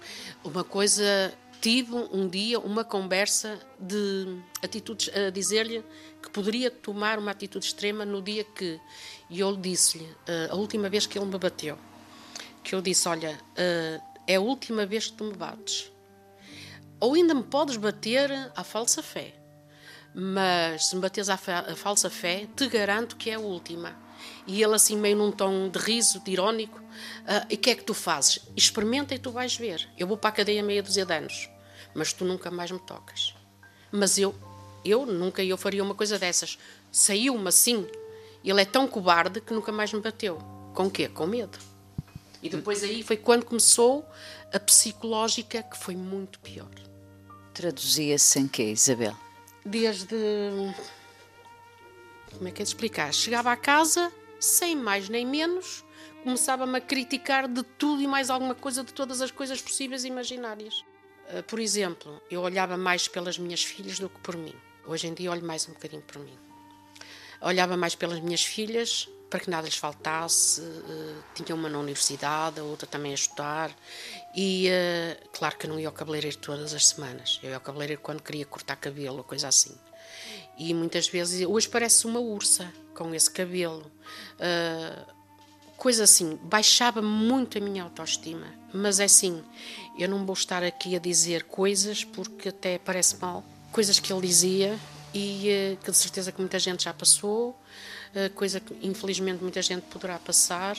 Uma 0.44 0.64
coisa, 0.64 1.34
tive 1.60 1.94
um 1.94 2.28
dia 2.28 2.60
uma 2.60 2.84
conversa 2.84 3.60
de 3.80 4.38
atitudes, 4.64 5.10
a 5.16 5.30
dizer-lhe 5.30 5.84
que 6.22 6.30
poderia 6.30 6.70
tomar 6.70 7.18
uma 7.20 7.32
atitude 7.32 7.66
extrema 7.66 8.06
no 8.06 8.22
dia 8.22 8.44
que 8.44 8.80
eu 9.30 9.56
disse-lhe, 9.56 10.08
eh, 10.28 10.50
a 10.52 10.56
última 10.56 10.90
vez 10.90 11.06
que 11.06 11.18
ele 11.18 11.26
me 11.26 11.38
bateu, 11.38 11.78
que 12.64 12.76
eu 12.76 12.82
disse: 12.82 13.08
Olha, 13.08 13.40
eh, 13.56 14.00
é 14.28 14.36
a 14.36 14.42
última 14.42 14.86
vez 14.86 15.08
que 15.08 15.14
tu 15.14 15.24
me 15.26 15.34
bates 15.34 15.92
ou 17.02 17.16
ainda 17.16 17.34
me 17.34 17.44
podes 17.44 17.76
bater 17.76 18.32
à 18.56 18.64
falsa 18.64 19.04
fé. 19.04 19.34
Mas 20.14 20.88
se 20.88 20.96
me 20.96 21.02
bateres 21.02 21.30
à, 21.30 21.34
à 21.34 21.76
falsa 21.76 22.10
fé, 22.10 22.48
te 22.56 22.68
garanto 22.68 23.18
que 23.18 23.30
é 23.30 23.34
a 23.34 23.40
última. 23.40 23.94
E 24.48 24.64
ele, 24.64 24.76
assim, 24.76 24.96
meio 24.96 25.18
num 25.18 25.32
tom 25.32 25.68
de 25.68 25.80
riso, 25.80 26.20
de 26.22 26.32
irónico, 26.32 26.80
uh, 26.80 27.46
e 27.50 27.56
o 27.56 27.58
que 27.58 27.72
é 27.72 27.76
que 27.76 27.84
tu 27.84 27.94
fazes? 27.94 28.40
Experimenta 28.56 29.14
e 29.16 29.20
tu 29.20 29.32
vais 29.32 29.56
ver. 29.56 29.90
Eu 29.98 30.08
vou 30.08 30.16
para 30.16 30.30
a 30.30 30.34
cadeia 30.34 30.64
meia 30.64 30.84
dúzia 30.84 31.06
de 31.06 31.14
anos, 31.14 31.50
mas 31.94 32.14
tu 32.14 32.24
nunca 32.24 32.50
mais 32.52 32.72
me 32.72 32.80
tocas. 32.80 33.34
Mas 33.92 34.18
eu 34.18 34.34
Eu 34.84 35.06
nunca 35.06 35.44
eu 35.44 35.58
faria 35.58 35.84
uma 35.84 35.96
coisa 35.96 36.18
dessas. 36.18 36.58
Saiu-me 36.92 37.48
assim. 37.48 37.88
Ele 38.44 38.62
é 38.62 38.66
tão 38.66 38.88
cobarde 38.88 39.40
que 39.40 39.54
nunca 39.54 39.72
mais 39.72 39.94
me 39.94 40.02
bateu. 40.02 40.40
Com 40.74 40.90
quê? 40.90 41.08
Com 41.08 41.28
medo. 41.28 41.58
E 42.42 42.50
depois 42.50 42.84
aí 42.84 43.04
foi 43.04 43.18
quando 43.18 43.46
começou 43.46 44.04
a 44.52 44.60
psicológica, 44.60 45.62
que 45.62 45.78
foi 45.78 45.96
muito 45.96 46.40
pior. 46.40 46.72
Traduzia-se 47.54 48.40
em 48.40 48.48
quê, 48.48 48.72
Isabel? 48.72 49.16
Desde. 49.66 50.16
Como 52.34 52.48
é 52.48 52.52
que 52.52 52.62
é 52.62 52.64
de 52.64 52.70
explicar? 52.70 53.14
Chegava 53.14 53.52
à 53.52 53.58
casa, 53.58 54.12
sem 54.40 54.76
mais 54.76 55.10
nem 55.10 55.26
menos, 55.26 55.84
começava-me 56.24 56.78
a 56.78 56.82
criticar 56.82 57.48
de 57.48 57.62
tudo 57.64 58.02
e 58.02 58.08
mais 58.08 58.30
alguma 58.30 58.56
coisa, 58.56 58.84
de 58.84 58.94
todas 58.94 59.22
as 59.22 59.32
coisas 59.32 59.62
possíveis 59.62 60.04
e 60.04 60.08
imaginárias. 60.08 60.84
Ah, 61.28 61.44
por 61.44 61.60
exemplo, 61.60 62.22
eu 62.30 62.42
olhava 62.42 62.78
mais 62.78 63.08
pelas 63.08 63.38
minhas 63.38 63.64
filhas 63.64 64.00
do 64.00 64.10
que 64.10 64.20
por 64.20 64.36
mim. 64.36 64.56
Hoje 64.86 65.08
em 65.08 65.14
dia 65.14 65.32
olho 65.32 65.44
mais 65.44 65.68
um 65.68 65.74
bocadinho 65.74 66.02
por 66.02 66.20
mim. 66.20 66.38
Olhava 67.42 67.76
mais 67.76 67.96
pelas 67.96 68.20
minhas 68.20 68.44
filhas 68.44 69.10
para 69.32 69.40
que 69.40 69.50
nada 69.50 69.66
lhes 69.66 69.78
faltasse. 69.78 70.60
Uh, 70.62 71.24
tinha 71.34 71.56
uma 71.56 71.70
na 71.70 71.80
universidade, 71.80 72.60
a 72.60 72.64
outra 72.64 72.86
também 72.86 73.14
a 73.14 73.16
estudar. 73.16 73.72
E 74.36 74.68
uh, 74.70 75.30
claro 75.32 75.58
que 75.58 75.66
eu 75.66 75.70
não 75.72 75.80
ia 75.80 75.88
ao 75.88 75.94
cabeleireiro 75.94 76.38
todas 76.38 76.74
as 76.74 76.88
semanas. 76.88 77.40
Eu 77.42 77.50
ia 77.50 77.56
ao 77.56 77.62
cabeleireiro 77.62 78.02
quando 78.02 78.22
queria 78.22 78.46
cortar 78.46 78.76
cabelo 78.76 79.20
ou 79.20 79.24
coisa 79.24 79.48
assim. 79.48 79.74
E 80.58 80.74
muitas 80.74 81.08
vezes, 81.08 81.48
hoje 81.48 81.68
parece 81.70 82.06
uma 82.06 82.20
ursa 82.20 82.72
com 82.94 83.16
esse 83.16 83.32
cabelo. 83.32 83.90
Uh, 84.36 85.12
coisa 85.78 86.04
assim, 86.04 86.38
baixava 86.44 87.02
muito 87.02 87.58
a 87.58 87.62
minha 87.62 87.84
autoestima. 87.84 88.48
Mas 88.74 89.00
é 89.00 89.06
assim, 89.06 89.42
eu 89.98 90.10
não 90.10 90.26
vou 90.26 90.34
estar 90.34 90.62
aqui 90.62 90.94
a 90.94 91.00
dizer 91.00 91.44
coisas 91.44 92.04
porque 92.04 92.50
até 92.50 92.78
parece 92.78 93.16
mal. 93.16 93.46
Coisas 93.72 93.98
que 93.98 94.12
ele 94.12 94.28
dizia 94.28 94.78
e 95.14 95.78
que 95.84 95.92
de 95.92 95.98
certeza 95.98 96.32
que 96.32 96.40
muita 96.40 96.58
gente 96.58 96.86
já 96.86 96.94
passou 96.94 97.60
eh, 98.14 98.30
coisa 98.30 98.60
que 98.60 98.76
infelizmente 98.82 99.42
muita 99.42 99.62
gente 99.62 99.84
poderá 99.84 100.18
passar 100.20 100.78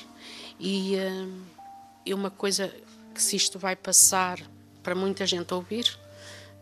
e 0.59 0.97
é 0.97 2.15
uma 2.15 2.31
coisa 2.31 2.73
que 3.15 3.23
se 3.23 3.37
isto 3.37 3.59
vai 3.59 3.77
passar 3.77 4.39
para 4.83 4.95
muita 4.95 5.27
gente 5.27 5.53
ouvir, 5.55 5.97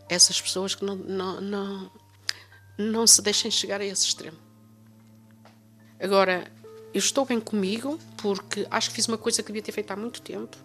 essas 0.07 0.39
pessoas 0.39 0.75
que 0.75 0.85
não, 0.85 0.95
não, 0.95 1.41
não, 1.41 1.91
não 2.77 3.07
se 3.07 3.21
deixem 3.21 3.49
chegar 3.49 3.81
a 3.81 3.85
esse 3.85 4.05
extremo. 4.05 4.37
Agora, 5.99 6.51
eu 6.93 6.99
estou 6.99 7.25
bem 7.25 7.39
comigo 7.39 7.99
porque 8.17 8.67
acho 8.69 8.89
que 8.89 8.95
fiz 8.95 9.07
uma 9.07 9.17
coisa 9.17 9.41
que 9.41 9.47
devia 9.47 9.61
ter 9.61 9.71
feito 9.71 9.91
há 9.91 9.95
muito 9.95 10.21
tempo 10.21 10.57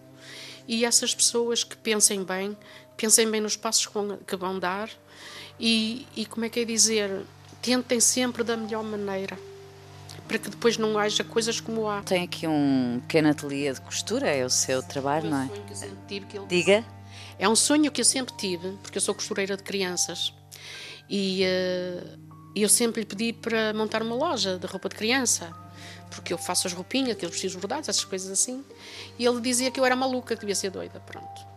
e 0.67 0.83
essas 0.83 1.15
pessoas 1.15 1.63
que 1.63 1.77
pensem 1.77 2.23
bem, 2.23 2.57
pensem 2.97 3.29
bem 3.29 3.39
nos 3.39 3.55
passos 3.55 3.87
que 4.25 4.35
vão 4.35 4.59
dar 4.59 4.89
e, 5.59 6.07
e 6.15 6.25
como 6.25 6.45
é 6.45 6.49
que 6.49 6.59
é 6.59 6.65
dizer, 6.65 7.25
tentem 7.61 7.99
sempre 7.99 8.43
da 8.43 8.55
melhor 8.55 8.83
maneira 8.83 9.37
para 10.27 10.37
que 10.37 10.49
depois 10.49 10.77
não 10.77 10.97
haja 10.97 11.23
coisas 11.23 11.59
como 11.59 11.87
há. 11.87 12.01
Tem 12.03 12.23
aqui 12.23 12.45
um 12.45 12.99
pequeno 13.01 13.29
ateliê 13.29 13.71
de 13.71 13.79
costura, 13.81 14.27
é 14.27 14.45
o 14.45 14.49
seu 14.49 14.83
trabalho, 14.83 15.29
não 15.29 15.43
é? 15.43 15.49
Diga. 16.47 16.85
É 17.39 17.47
um 17.47 17.55
sonho 17.55 17.91
que 17.91 18.01
eu 18.01 18.05
sempre 18.05 18.35
tive, 18.35 18.77
porque 18.83 18.97
eu 18.97 19.01
sou 19.01 19.15
costureira 19.15 19.55
de 19.55 19.63
crianças 19.63 20.33
e 21.09 21.43
uh, 21.43 22.19
eu 22.55 22.67
sempre 22.67 23.01
lhe 23.01 23.05
pedi 23.07 23.31
para 23.31 23.73
montar 23.73 24.01
uma 24.01 24.15
loja 24.15 24.57
de 24.57 24.65
roupa 24.65 24.89
de 24.89 24.95
criança, 24.95 25.53
porque 26.09 26.33
eu 26.33 26.37
faço 26.37 26.67
as 26.67 26.73
roupinhas, 26.73 27.11
aqueles 27.11 27.31
vestidos 27.31 27.55
bordados, 27.55 27.87
essas 27.87 28.03
coisas 28.03 28.29
assim. 28.29 28.63
E 29.17 29.25
ele 29.25 29.39
dizia 29.39 29.71
que 29.71 29.79
eu 29.79 29.85
era 29.85 29.95
maluca, 29.95 30.35
que 30.35 30.41
devia 30.41 30.55
ser 30.55 30.71
doida, 30.71 30.99
pronto. 30.99 31.56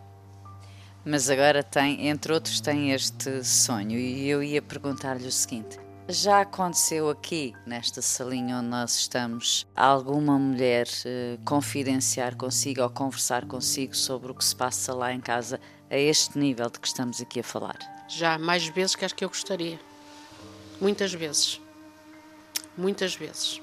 Mas 1.03 1.29
agora 1.29 1.63
tem, 1.63 2.07
entre 2.07 2.31
outros, 2.31 2.61
tem 2.61 2.91
este 2.91 3.43
sonho 3.43 3.97
e 3.97 4.29
eu 4.29 4.43
ia 4.43 4.61
perguntar-lhe 4.61 5.27
o 5.27 5.31
seguinte: 5.31 5.79
já 6.07 6.41
aconteceu 6.41 7.09
aqui, 7.09 7.53
nesta 7.65 8.01
salinha 8.01 8.57
onde 8.57 8.67
nós 8.67 8.97
estamos, 8.97 9.65
alguma 9.75 10.37
mulher 10.37 10.87
eh, 11.05 11.39
confidenciar 11.43 12.35
consigo 12.35 12.83
ou 12.83 12.89
conversar 12.89 13.45
consigo 13.45 13.95
sobre 13.95 14.31
o 14.31 14.35
que 14.35 14.45
se 14.45 14.55
passa 14.55 14.93
lá 14.93 15.11
em 15.11 15.19
casa 15.19 15.59
a 15.89 15.97
este 15.97 16.37
nível 16.37 16.69
de 16.69 16.79
que 16.79 16.87
estamos 16.87 17.19
aqui 17.19 17.39
a 17.39 17.43
falar? 17.43 17.77
Já, 18.07 18.37
mais 18.37 18.67
vezes 18.67 18.95
que 18.95 19.05
acho 19.05 19.15
que 19.15 19.25
eu 19.25 19.29
gostaria. 19.29 19.79
Muitas 20.79 21.13
vezes. 21.13 21.61
Muitas 22.77 23.15
vezes. 23.15 23.61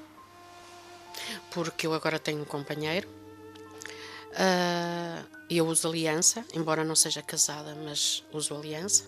Porque 1.51 1.87
eu 1.87 1.93
agora 1.93 2.19
tenho 2.19 2.41
um 2.41 2.45
companheiro. 2.45 3.18
Uh, 4.31 5.25
eu 5.49 5.67
uso 5.67 5.87
aliança, 5.87 6.45
embora 6.53 6.83
não 6.83 6.95
seja 6.95 7.21
casada, 7.21 7.75
mas 7.83 8.23
uso 8.31 8.55
aliança. 8.55 9.05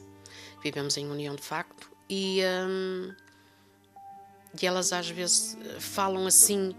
Vivemos 0.64 0.98
em 0.98 1.08
união 1.08 1.36
de 1.36 1.44
facto. 1.44 1.92
E, 2.10 2.42
um, 2.68 3.14
e 4.60 4.66
elas 4.66 4.92
às 4.92 5.10
vezes 5.10 5.58
eh, 5.64 5.80
falam 5.80 6.28
assim, 6.28 6.76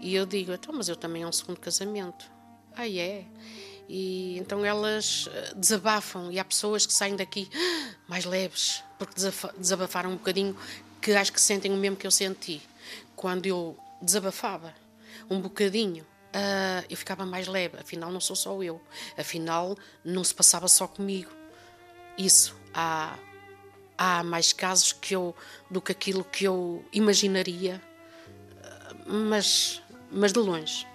e 0.00 0.14
eu 0.14 0.26
digo, 0.26 0.52
então, 0.52 0.74
mas 0.74 0.88
eu 0.88 0.96
também 0.96 1.22
é 1.22 1.26
um 1.26 1.32
segundo 1.32 1.58
casamento. 1.58 2.30
Ah, 2.76 2.88
é? 2.88 3.24
E 3.88 4.36
então 4.38 4.64
elas 4.64 5.28
desabafam, 5.56 6.30
e 6.32 6.38
há 6.38 6.44
pessoas 6.44 6.86
que 6.86 6.92
saem 6.92 7.16
daqui 7.16 7.48
mais 8.08 8.24
leves, 8.24 8.82
porque 8.98 9.14
desabafaram 9.56 10.10
um 10.10 10.16
bocadinho, 10.16 10.56
que 11.00 11.12
acho 11.12 11.32
que 11.32 11.40
sentem 11.40 11.72
o 11.72 11.76
mesmo 11.76 11.96
que 11.96 12.06
eu 12.06 12.10
senti. 12.10 12.60
Quando 13.14 13.46
eu 13.46 13.76
desabafava 14.02 14.74
um 15.30 15.40
bocadinho, 15.40 16.04
uh, 16.34 16.84
eu 16.90 16.96
ficava 16.96 17.24
mais 17.24 17.46
leve, 17.46 17.78
afinal 17.78 18.10
não 18.10 18.20
sou 18.20 18.36
só 18.36 18.62
eu, 18.62 18.80
afinal 19.16 19.76
não 20.04 20.22
se 20.24 20.34
passava 20.34 20.68
só 20.68 20.86
comigo. 20.86 21.30
Isso, 22.18 22.54
há 22.72 23.16
há 23.96 24.22
mais 24.22 24.52
casos 24.52 24.92
que 24.92 25.14
eu 25.14 25.34
do 25.70 25.80
que 25.80 25.92
aquilo 25.92 26.24
que 26.24 26.44
eu 26.44 26.84
imaginaria, 26.92 27.80
mas, 29.06 29.82
mas 30.10 30.32
de 30.32 30.38
longe. 30.38 30.86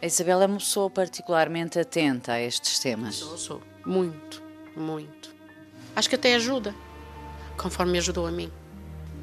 A 0.00 0.06
Isabela 0.06 0.44
é 0.44 0.46
uma 0.46 0.58
pessoa 0.58 0.88
particularmente 0.88 1.78
atenta 1.78 2.32
a 2.32 2.40
estes 2.40 2.78
temas. 2.78 3.16
Sou, 3.16 3.38
sou. 3.38 3.62
Muito, 3.84 4.42
muito. 4.76 5.34
Acho 5.96 6.08
que 6.08 6.14
até 6.14 6.34
ajuda, 6.34 6.74
conforme 7.56 7.98
ajudou 7.98 8.26
a 8.26 8.30
mim. 8.30 8.50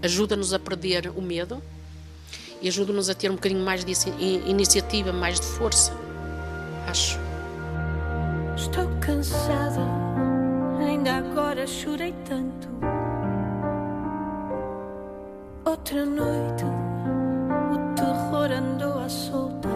Ajuda-nos 0.01 0.53
a 0.53 0.59
perder 0.59 1.09
o 1.15 1.21
medo 1.21 1.63
e 2.61 2.67
ajuda-nos 2.67 3.09
a 3.09 3.15
ter 3.15 3.29
um 3.29 3.35
bocadinho 3.35 3.63
mais 3.63 3.83
de 3.83 3.93
iniciativa, 4.45 5.11
mais 5.11 5.39
de 5.39 5.45
força. 5.45 5.93
Acho. 6.87 7.19
Estou 8.55 8.87
cansada, 8.99 9.81
ainda 10.79 11.17
agora 11.17 11.67
chorei 11.67 12.13
tanto 12.27 12.75
Outra 15.65 16.05
noite 16.05 16.63
o 16.63 17.95
terror 17.95 18.51
andou 18.51 18.97
à 18.97 19.09
solta. 19.09 19.69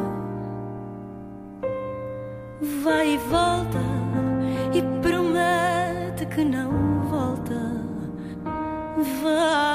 Vai 2.84 3.14
e 3.14 3.18
volta 3.18 3.80
e 4.74 4.82
promete 5.02 6.26
que 6.34 6.44
não 6.44 7.02
volta. 7.10 7.60
Vai 9.22 9.69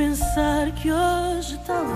pensar 0.00 0.70
que 0.70 0.90
hoje 0.90 1.60
talvez 1.66 1.92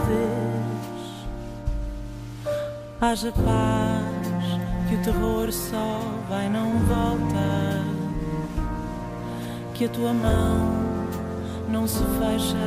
haja 3.00 3.32
paz, 3.32 4.44
que 4.86 4.94
o 4.94 5.02
terror 5.02 5.50
só 5.50 6.00
vai 6.28 6.50
não 6.50 6.70
volta, 6.80 7.82
que 9.72 9.86
a 9.86 9.88
tua 9.88 10.12
mão 10.12 10.84
não 11.70 11.86
se 11.86 12.04
fecha 12.18 12.66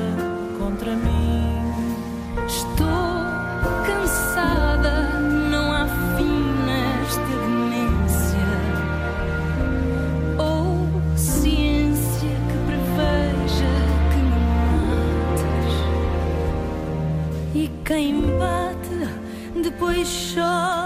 contra 0.58 0.95
mim. 0.95 1.71
Estou 2.47 2.88
cansada, 3.86 5.21
Quem 17.88 18.19
bate 18.38 19.62
depois 19.63 20.34
chora 20.36 20.77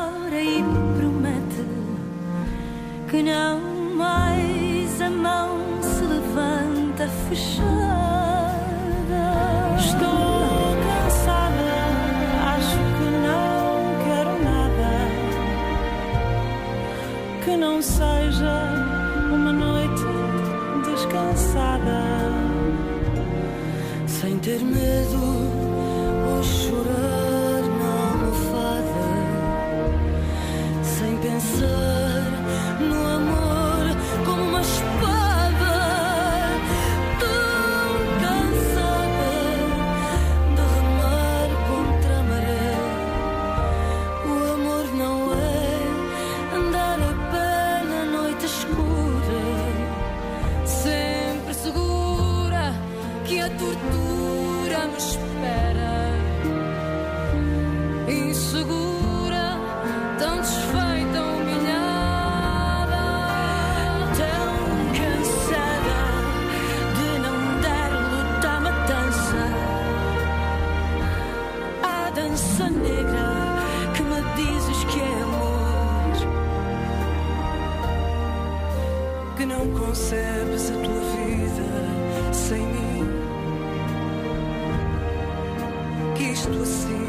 isto 86.42 86.64
assim 86.64 87.06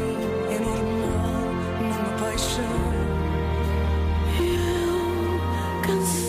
é 0.47 0.59
normal 0.59 1.41
numa 1.81 2.11
paixão. 2.19 2.93
Eu, 4.39 5.41
cansada, 5.81 6.22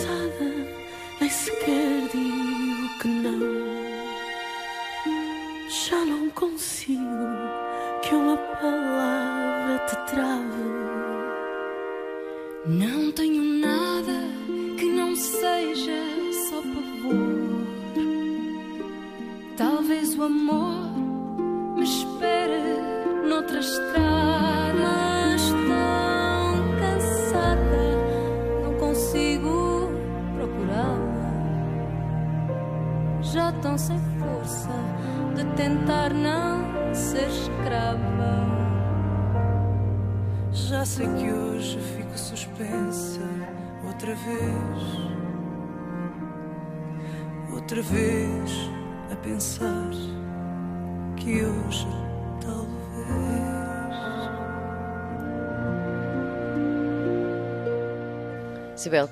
Sibel, 58.84 59.08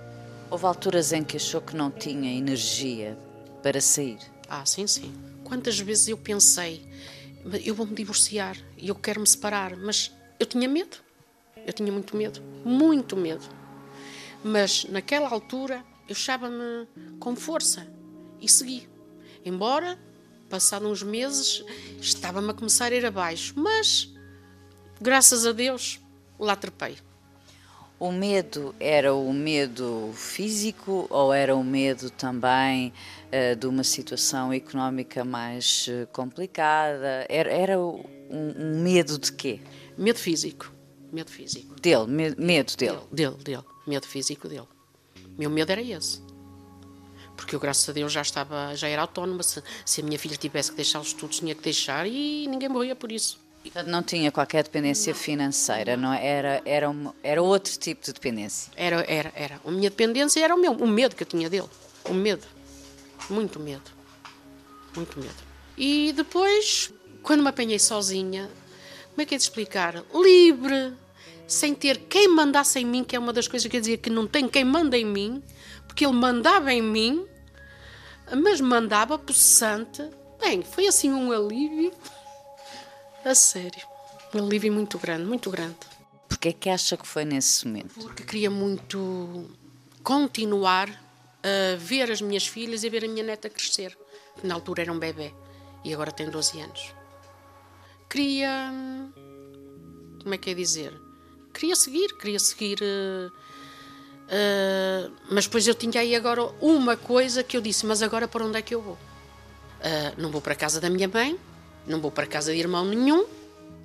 houve 0.51 0.67
alturas 0.67 1.15
em 1.15 1.25
que 1.25 1.39
achou 1.39 1.63
que 1.63 1.75
não 1.75 1.91
tinha 1.91 2.31
energia 2.31 3.17
para 3.63 3.81
sair. 3.81 4.19
Ah, 4.47 4.67
sim, 4.67 4.87
sim. 4.87 5.15
Quantas 5.45 5.81
vezes 5.81 6.09
eu 6.09 6.19
pensei, 6.19 6.87
eu 7.65 7.75
vou 7.75 7.87
me 7.87 7.95
divorciar 7.95 8.55
e 8.77 8.89
eu 8.89 8.95
quero 8.95 9.19
me 9.19 9.27
separar, 9.27 9.75
mas 9.79 10.13
eu 10.39 10.45
tinha 10.45 10.69
medo. 10.69 10.99
Eu 11.67 11.73
tinha 11.73 11.91
muito 11.91 12.15
medo, 12.15 12.43
muito 12.63 13.17
medo. 13.17 13.49
Mas 14.45 14.85
naquela 14.91 15.31
altura 15.31 15.83
eu 16.07 16.13
achava-me 16.13 16.87
com 17.19 17.35
força 17.35 17.87
e 18.39 18.51
segui. 18.51 18.87
Embora, 19.43 19.99
passado 20.51 20.87
uns 20.87 21.03
meses, 21.03 21.65
estava-me 21.99 22.51
a 22.51 22.53
começar 22.53 22.93
a 22.93 22.95
ir 22.95 23.07
abaixo, 23.07 23.55
mas 23.57 24.13
graças 25.01 25.47
a 25.47 25.53
Deus 25.53 25.99
lá 26.39 26.55
trepei. 26.57 26.99
O 28.03 28.11
medo 28.11 28.75
era 28.81 29.15
o 29.15 29.33
medo 29.33 30.11
físico 30.13 31.07
ou 31.09 31.33
era 31.33 31.55
o 31.55 31.63
medo 31.63 32.11
também 32.11 32.93
eh, 33.31 33.55
de 33.55 33.65
uma 33.69 33.85
situação 33.85 34.53
económica 34.53 35.25
mais 35.25 35.87
eh, 35.89 36.07
complicada? 36.07 37.25
Era, 37.29 37.49
era 37.53 37.79
o- 37.79 38.05
um, 38.29 38.55
um 38.59 38.83
medo 38.83 39.17
de 39.21 39.31
quê? 39.33 39.61
Medo 39.97 40.19
físico, 40.19 40.73
medo 41.13 41.31
físico. 41.31 41.81
Dele, 41.81 42.07
me- 42.09 42.35
medo 42.37 42.77
dele. 42.77 42.99
Dele, 43.13 43.37
dele, 43.37 43.63
medo 43.87 44.07
físico 44.09 44.49
dele. 44.49 44.67
Meu 45.39 45.49
medo 45.49 45.71
era 45.71 45.81
esse. 45.81 46.21
Porque 47.37 47.55
eu, 47.55 47.61
graças 47.61 47.89
a 47.89 47.93
Deus, 47.93 48.13
já 48.13 48.23
estava, 48.23 48.75
já 48.75 48.89
era 48.89 49.03
autónoma. 49.03 49.45
Se, 49.45 49.63
se 49.87 50.01
a 50.01 50.05
minha 50.05 50.19
filha 50.19 50.37
tivesse 50.37 50.71
que 50.71 50.77
deixar 50.77 50.99
os 50.99 51.09
estudos, 51.09 51.39
tinha 51.39 51.55
que 51.55 51.63
deixar 51.63 52.05
e 52.07 52.49
ninguém 52.49 52.69
morria 52.69 52.97
por 52.97 53.13
isso. 53.13 53.39
Não 53.87 54.03
tinha 54.03 54.31
qualquer 54.33 54.65
dependência 54.65 55.15
financeira, 55.15 55.97
não 55.97 56.13
é? 56.13 56.27
era, 56.27 56.63
era, 56.65 56.91
uma- 56.91 57.15
era 57.23 57.41
outro 57.43 57.79
tipo 57.79 58.05
de 58.05 58.13
dependência. 58.13 58.71
Era, 58.77 59.05
era, 59.09 59.33
era. 59.37 59.61
A 59.65 59.71
minha 59.71 59.89
dependência 59.89 60.45
era 60.45 60.55
o 60.55 60.59
meu, 60.59 60.73
o 60.73 60.87
medo 60.87 61.15
que 61.15 61.23
eu 61.23 61.27
tinha 61.27 61.49
dele. 61.49 61.69
O 62.05 62.13
medo. 62.13 62.45
Muito 63.31 63.61
medo. 63.61 63.83
Muito 64.97 65.19
medo. 65.19 65.35
E 65.79 66.13
depois, 66.13 66.93
quando 67.23 67.43
me 67.43 67.49
apanhei 67.49 67.79
sozinha, 67.79 68.51
como 69.11 69.23
é 69.23 69.25
que 69.25 69.35
é 69.35 69.39
de 69.39 69.45
explicar? 69.45 70.03
Livre, 70.13 70.93
sem 71.47 71.73
ter 71.75 71.99
quem 71.99 72.29
mandasse 72.29 72.79
em 72.81 72.85
mim, 72.85 73.05
que 73.05 73.15
é 73.15 73.19
uma 73.19 73.33
das 73.33 73.47
coisas 73.47 73.71
que 73.71 73.77
eu 73.77 73.81
dizia 73.81 73.97
que 73.97 74.11
não 74.11 74.27
tem 74.27 74.49
quem 74.49 74.65
manda 74.65 74.99
em 74.99 75.05
mim, 75.07 75.43
porque 75.87 76.05
ele 76.05 76.15
mandava 76.15 76.73
em 76.75 76.83
mim, 76.83 77.25
mas 78.43 78.61
mandava 78.61 79.17
possante. 79.19 80.03
Bem, 80.41 80.63
foi 80.63 80.87
assim 80.89 81.11
um 81.13 81.31
alívio. 81.31 81.93
A 83.25 83.35
sério. 83.35 83.87
Um 84.35 84.45
alívio 84.47 84.73
muito 84.73 84.99
grande, 84.99 85.25
muito 85.25 85.51
grande. 85.51 85.77
Porquê 86.29 86.49
é 86.49 86.53
que 86.53 86.71
acha 86.71 86.97
que 86.97 87.07
foi 87.07 87.25
nesse 87.25 87.67
momento? 87.67 87.95
Porque 87.95 88.25
queria 88.25 88.51
muito 88.51 89.51
continuar 90.03 90.89
a 91.43 91.77
ver 91.77 92.11
as 92.11 92.21
minhas 92.21 92.47
filhas 92.47 92.83
e 92.83 92.89
a 92.89 92.91
ver 92.91 93.05
a 93.05 93.09
minha 93.09 93.23
neta 93.23 93.49
crescer. 93.49 93.97
Na 94.43 94.55
altura 94.55 94.83
era 94.83 94.93
um 94.93 94.99
bebê 94.99 95.33
e 95.85 95.93
agora 95.93 96.11
tem 96.11 96.29
12 96.29 96.61
anos. 96.61 96.95
Queria. 98.09 98.73
Como 100.23 100.35
é 100.35 100.39
que 100.39 100.51
é 100.51 100.55
dizer? 100.55 100.93
Queria 101.53 101.77
seguir, 101.77 102.17
queria 102.17 102.39
seguir. 102.39 102.79
eh, 102.83 103.31
eh, 104.29 105.11
mas 105.31 105.45
depois 105.47 105.67
eu 105.67 105.75
tinha 105.75 106.01
aí 106.01 106.15
agora 106.17 106.45
uma 106.61 106.97
coisa 106.97 107.43
que 107.45 107.57
eu 107.57 107.61
disse: 107.61 107.85
mas 107.87 108.03
agora 108.03 108.27
para 108.27 108.45
onde 108.45 108.59
é 108.59 108.63
que 108.63 108.75
eu 108.75 108.81
vou? 108.81 108.99
Ah, 109.81 110.15
não 110.17 110.31
vou 110.31 110.41
para 110.41 110.53
a 110.53 110.57
casa 110.57 110.81
da 110.81 110.89
minha 110.89 111.09
mãe, 111.09 111.39
não 111.87 112.01
vou 112.01 112.11
para 112.11 112.27
casa 112.27 112.53
de 112.53 112.59
irmão 112.59 112.85
nenhum. 112.85 113.27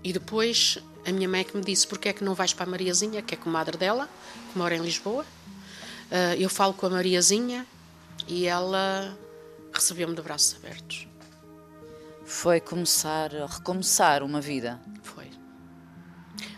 E 0.03 0.13
depois 0.13 0.77
a 1.05 1.11
minha 1.11 1.27
mãe 1.27 1.41
é 1.41 1.43
que 1.43 1.55
me 1.55 1.63
disse: 1.63 1.87
porque 1.87 2.09
é 2.09 2.13
que 2.13 2.23
não 2.23 2.33
vais 2.33 2.53
para 2.53 2.65
a 2.65 2.69
Mariazinha, 2.69 3.21
que 3.21 3.33
é 3.33 3.37
comadre 3.37 3.77
dela, 3.77 4.09
que 4.51 4.57
mora 4.57 4.75
em 4.75 4.81
Lisboa? 4.81 5.25
Ah, 6.11 6.35
eu 6.35 6.49
falo 6.49 6.73
com 6.73 6.85
a 6.85 6.89
Mariazinha 6.89 7.65
e 8.27 8.45
ela 8.45 9.17
recebeu-me 9.73 10.15
de 10.15 10.21
braços 10.21 10.55
abertos. 10.55 11.07
Foi 12.25 12.59
começar, 12.59 13.31
recomeçar 13.31 14.23
uma 14.23 14.41
vida. 14.41 14.79
Foi. 15.01 15.31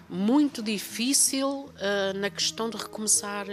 Muito 0.09 0.61
difícil 0.61 1.71
ah, 1.79 2.13
na 2.13 2.29
questão 2.29 2.69
de 2.69 2.77
recomeçar, 2.77 3.47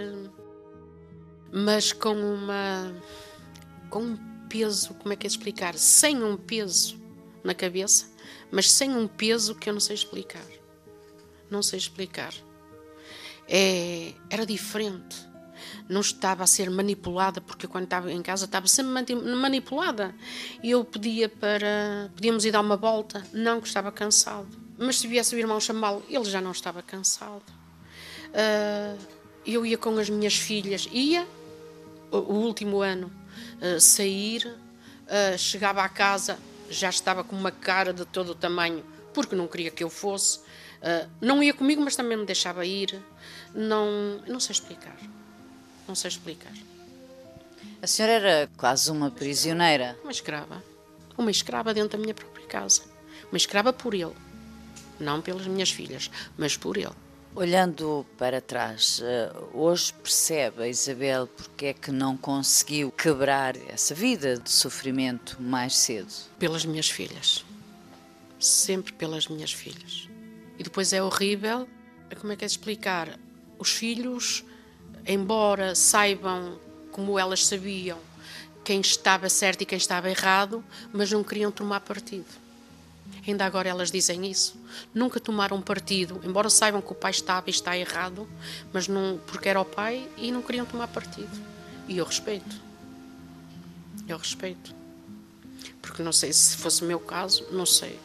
mas 1.52 1.92
com 1.92 2.14
uma. 2.14 2.94
com 3.90 4.02
um 4.02 4.16
peso, 4.48 4.94
como 4.94 5.12
é 5.12 5.16
que 5.16 5.26
é 5.26 5.28
explicar? 5.28 5.74
Sem 5.74 6.22
um 6.22 6.36
peso 6.36 7.05
na 7.46 7.54
cabeça, 7.54 8.06
mas 8.50 8.70
sem 8.70 8.90
um 8.90 9.06
peso 9.06 9.54
que 9.54 9.68
eu 9.68 9.72
não 9.72 9.80
sei 9.80 9.94
explicar. 9.94 10.44
Não 11.50 11.62
sei 11.62 11.78
explicar. 11.78 12.34
É, 13.48 14.12
era 14.28 14.44
diferente. 14.44 15.16
Não 15.88 16.00
estava 16.00 16.42
a 16.42 16.46
ser 16.46 16.68
manipulada, 16.68 17.40
porque 17.40 17.66
quando 17.66 17.84
estava 17.84 18.12
em 18.12 18.20
casa 18.22 18.44
estava 18.44 18.66
sempre 18.66 18.92
mani- 18.92 19.34
manipulada. 19.34 20.14
E 20.62 20.70
eu 20.72 20.84
pedia 20.84 21.28
para. 21.28 22.10
Podíamos 22.14 22.44
ir 22.44 22.50
dar 22.50 22.60
uma 22.60 22.76
volta. 22.76 23.24
Não, 23.32 23.60
que 23.60 23.68
estava 23.68 23.92
cansado. 23.92 24.48
Mas 24.76 24.98
se 24.98 25.06
viesse 25.06 25.34
o 25.34 25.38
irmão 25.38 25.60
chamá-lo, 25.60 26.04
ele 26.08 26.24
já 26.24 26.40
não 26.40 26.50
estava 26.50 26.82
cansado. 26.82 27.44
Ah, 28.34 28.96
eu 29.46 29.64
ia 29.64 29.78
com 29.78 29.96
as 29.98 30.10
minhas 30.10 30.34
filhas, 30.34 30.88
ia, 30.92 31.26
o, 32.10 32.16
o 32.18 32.34
último 32.34 32.80
ano, 32.82 33.10
ah, 33.62 33.80
sair, 33.80 34.52
ah, 35.08 35.38
chegava 35.38 35.82
à 35.82 35.88
casa, 35.88 36.38
já 36.70 36.88
estava 36.88 37.24
com 37.24 37.36
uma 37.36 37.50
cara 37.50 37.92
de 37.92 38.04
todo 38.04 38.30
o 38.30 38.34
tamanho, 38.34 38.84
porque 39.12 39.34
não 39.34 39.46
queria 39.46 39.70
que 39.70 39.82
eu 39.82 39.90
fosse. 39.90 40.38
Uh, 40.38 41.08
não 41.20 41.42
ia 41.42 41.54
comigo, 41.54 41.82
mas 41.82 41.96
também 41.96 42.16
me 42.16 42.26
deixava 42.26 42.64
ir. 42.64 43.02
Não, 43.54 44.20
não 44.26 44.38
sei 44.40 44.52
explicar. 44.52 44.96
Não 45.88 45.94
sei 45.94 46.08
explicar. 46.08 46.52
A 47.80 47.86
senhora 47.86 48.12
era 48.14 48.50
quase 48.56 48.90
uma 48.90 49.10
prisioneira. 49.10 49.96
Uma 50.02 50.12
escrava. 50.12 50.62
Uma 51.16 51.30
escrava 51.30 51.72
dentro 51.72 51.96
da 51.96 52.02
minha 52.02 52.14
própria 52.14 52.46
casa. 52.46 52.82
Uma 53.30 53.36
escrava 53.36 53.72
por 53.72 53.94
ele. 53.94 54.14
Não 54.98 55.20
pelas 55.20 55.46
minhas 55.46 55.70
filhas, 55.70 56.10
mas 56.36 56.56
por 56.56 56.76
ele. 56.76 57.05
Olhando 57.38 58.06
para 58.16 58.40
trás, 58.40 58.98
eh, 59.04 59.30
hoje 59.52 59.92
percebe 59.92 60.62
a 60.62 60.68
Isabel 60.68 61.26
porque 61.26 61.66
é 61.66 61.74
que 61.74 61.92
não 61.92 62.16
conseguiu 62.16 62.90
quebrar 62.90 63.54
essa 63.68 63.94
vida 63.94 64.38
de 64.38 64.50
sofrimento 64.50 65.36
mais 65.38 65.76
cedo? 65.76 66.10
Pelas 66.38 66.64
minhas 66.64 66.88
filhas. 66.88 67.44
Sempre 68.40 68.94
pelas 68.94 69.28
minhas 69.28 69.52
filhas. 69.52 70.08
E 70.58 70.62
depois 70.62 70.94
é 70.94 71.02
horrível, 71.02 71.68
como 72.18 72.32
é 72.32 72.36
que 72.36 72.44
é 72.46 72.48
de 72.48 72.52
explicar? 72.52 73.18
Os 73.58 73.70
filhos, 73.70 74.42
embora 75.06 75.74
saibam 75.74 76.58
como 76.90 77.18
elas 77.18 77.46
sabiam 77.46 77.98
quem 78.64 78.80
estava 78.80 79.28
certo 79.28 79.60
e 79.60 79.66
quem 79.66 79.76
estava 79.76 80.08
errado, 80.08 80.64
mas 80.90 81.12
não 81.12 81.22
queriam 81.22 81.52
tomar 81.52 81.80
partido. 81.80 82.45
Ainda 83.26 83.44
agora 83.44 83.68
elas 83.68 83.90
dizem 83.90 84.30
isso. 84.30 84.56
Nunca 84.94 85.18
tomaram 85.18 85.60
partido, 85.60 86.20
embora 86.24 86.48
saibam 86.48 86.80
que 86.80 86.92
o 86.92 86.94
pai 86.94 87.10
estava 87.10 87.48
e 87.48 87.50
está 87.50 87.76
errado, 87.76 88.28
mas 88.72 88.86
não, 88.86 89.18
porque 89.26 89.48
era 89.48 89.60
o 89.60 89.64
pai 89.64 90.08
e 90.16 90.30
não 90.30 90.42
queriam 90.42 90.64
tomar 90.64 90.86
partido. 90.88 91.30
E 91.88 91.98
eu 91.98 92.04
respeito. 92.04 92.56
Eu 94.08 94.16
respeito. 94.16 94.74
Porque 95.82 96.02
não 96.02 96.12
sei 96.12 96.32
se 96.32 96.56
fosse 96.56 96.82
o 96.82 96.86
meu 96.86 97.00
caso, 97.00 97.44
não 97.50 97.66
sei. 97.66 97.98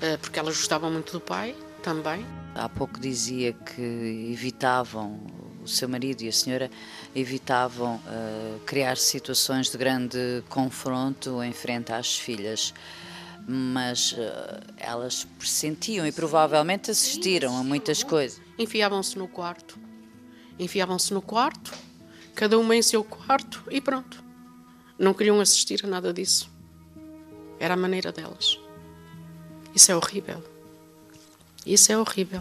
Eh, 0.00 0.16
porque 0.16 0.38
elas 0.38 0.56
gostavam 0.56 0.90
muito 0.90 1.12
do 1.12 1.20
pai 1.20 1.54
também. 1.82 2.26
Há 2.54 2.68
pouco 2.68 2.98
dizia 2.98 3.52
que 3.52 4.30
evitavam, 4.32 5.20
o 5.62 5.68
seu 5.68 5.88
marido 5.88 6.22
e 6.22 6.28
a 6.28 6.32
senhora 6.32 6.70
evitavam 7.14 7.96
uh, 7.96 8.60
criar 8.66 8.96
situações 8.96 9.70
de 9.70 9.78
grande 9.78 10.42
confronto 10.48 11.42
em 11.42 11.52
frente 11.52 11.92
às 11.92 12.18
filhas 12.18 12.72
mas 13.46 14.12
uh, 14.12 14.16
elas 14.76 15.24
pressentiam 15.38 16.06
e 16.06 16.12
provavelmente 16.12 16.90
assistiram 16.90 17.56
a 17.56 17.62
muitas 17.62 18.02
coisas. 18.02 18.40
Enfiavam-se 18.58 19.18
no 19.18 19.28
quarto. 19.28 19.78
Enfiavam-se 20.58 21.12
no 21.12 21.20
quarto, 21.20 21.72
cada 22.34 22.58
uma 22.58 22.76
em 22.76 22.82
seu 22.82 23.02
quarto 23.02 23.64
e 23.70 23.80
pronto. 23.80 24.22
Não 24.98 25.12
queriam 25.12 25.40
assistir 25.40 25.80
a 25.84 25.88
nada 25.88 26.12
disso. 26.12 26.48
Era 27.58 27.74
a 27.74 27.76
maneira 27.76 28.12
delas. 28.12 28.58
Isso 29.74 29.90
é 29.90 29.96
horrível. 29.96 30.42
Isso 31.66 31.90
é 31.90 31.98
horrível. 31.98 32.40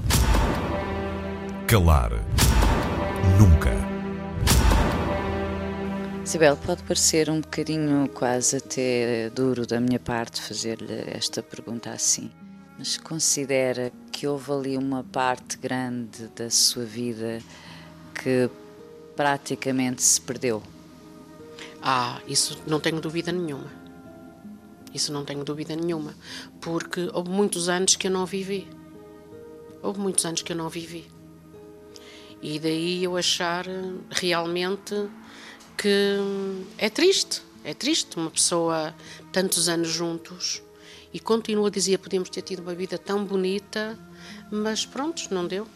Calar. 1.68 2.12
Nunca. 3.40 3.93
Isabel, 6.26 6.56
pode 6.56 6.82
parecer 6.84 7.30
um 7.30 7.42
bocadinho 7.42 8.08
quase 8.08 8.56
até 8.56 9.30
duro 9.30 9.68
da 9.68 9.78
minha 9.82 10.00
parte 10.00 10.42
fazer-lhe 10.42 11.04
esta 11.08 11.44
pergunta 11.44 11.90
assim, 11.90 12.32
mas 12.80 12.98
considera 12.98 13.92
que 14.10 14.26
houve 14.26 14.52
ali 14.54 14.78
uma 14.78 15.04
parte 15.04 15.58
grande 15.58 16.30
da 16.30 16.50
sua 16.50 16.86
vida 16.86 17.42
que 18.16 18.50
praticamente 19.18 20.02
se 20.02 20.22
perdeu? 20.22 20.64
Ah, 21.82 22.22
isso 22.26 22.58
não 22.66 22.80
tenho 22.80 23.02
dúvida 23.02 23.34
nenhuma. 23.34 23.70
Isso 24.94 25.12
não 25.12 25.26
tenho 25.26 25.44
dúvida 25.44 25.76
nenhuma, 25.76 26.16
porque 26.62 27.10
houve 27.14 27.30
muitos 27.30 27.68
anos 27.68 27.98
que 27.98 28.08
eu 28.08 28.12
não 28.12 28.26
vivi. 28.26 28.66
Houve 29.82 30.00
muitos 30.00 30.26
anos 30.26 30.42
que 30.42 30.54
eu 30.54 30.58
não 30.58 30.70
vivi. 30.70 31.06
E 32.42 32.60
daí 32.60 33.04
eu 33.04 33.18
achar 33.18 33.66
realmente 34.10 34.96
que 35.78 36.18
é 36.78 36.90
triste, 36.90 37.42
é 37.64 37.74
triste 37.74 38.18
uma 38.18 38.30
pessoa 38.30 38.94
tantos 39.32 39.70
anos 39.70 39.90
juntos 39.90 40.62
e 41.14 41.20
continua 41.20 41.68
a 41.68 41.72
dizer 41.72 41.98
podíamos 42.00 42.30
ter 42.30 42.42
tido 42.42 42.62
uma 42.62 42.74
vida 42.74 42.98
tão 42.98 43.24
bonita, 43.24 43.98
mas 44.52 44.86
pronto, 44.86 45.22
não 45.32 45.48
deu, 45.48 45.68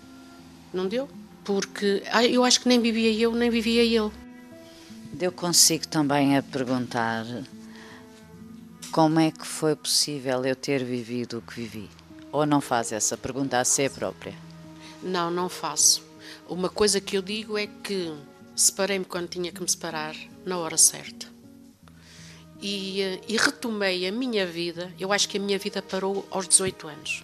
não 0.74 0.88
deu, 0.88 1.08
porque 1.44 2.04
eu 2.32 2.44
acho 2.44 2.62
que 2.62 2.68
nem 2.68 2.82
vivia 2.82 3.12
eu, 3.14 3.32
nem 3.34 3.50
vivia 3.50 3.84
ele. 3.84 4.12
Eu 5.20 5.32
consigo 5.32 5.88
também 5.88 6.38
a 6.38 6.44
perguntar 6.44 7.26
como 8.92 9.20
é 9.20 9.32
que 9.32 9.46
foi 9.46 9.76
possível 9.76 10.44
eu 10.46 10.56
ter 10.56 10.84
vivido 10.84 11.38
o 11.38 11.42
que 11.42 11.54
vivi? 11.54 11.90
Ou 12.32 12.46
não 12.46 12.60
faz 12.60 12.92
essa 12.92 13.18
pergunta 13.18 13.60
a 13.60 13.64
si 13.64 13.90
própria? 13.90 14.34
Não, 15.02 15.32
não 15.32 15.48
faço. 15.48 16.04
Uma 16.50 16.70
coisa 16.70 17.00
que 17.00 17.18
eu 17.18 17.22
digo 17.22 17.58
é 17.58 17.68
que 17.68 18.14
separei-me 18.58 19.06
quando 19.06 19.30
tinha 19.30 19.52
que 19.52 19.62
me 19.62 19.70
separar, 19.70 20.16
na 20.44 20.58
hora 20.58 20.78
certa. 20.78 21.28
E, 22.60 23.02
eh, 23.02 23.22
e, 23.28 23.38
retomei 23.38 24.08
a 24.08 24.12
minha 24.12 24.48
vida, 24.48 24.92
eu 25.00 25.14
acho 25.14 25.30
que 25.30 25.38
a 25.38 25.40
minha 25.40 25.60
vida 25.60 25.80
parou 25.80 26.28
aos 26.32 26.48
18 26.48 26.88
anos. 26.88 27.24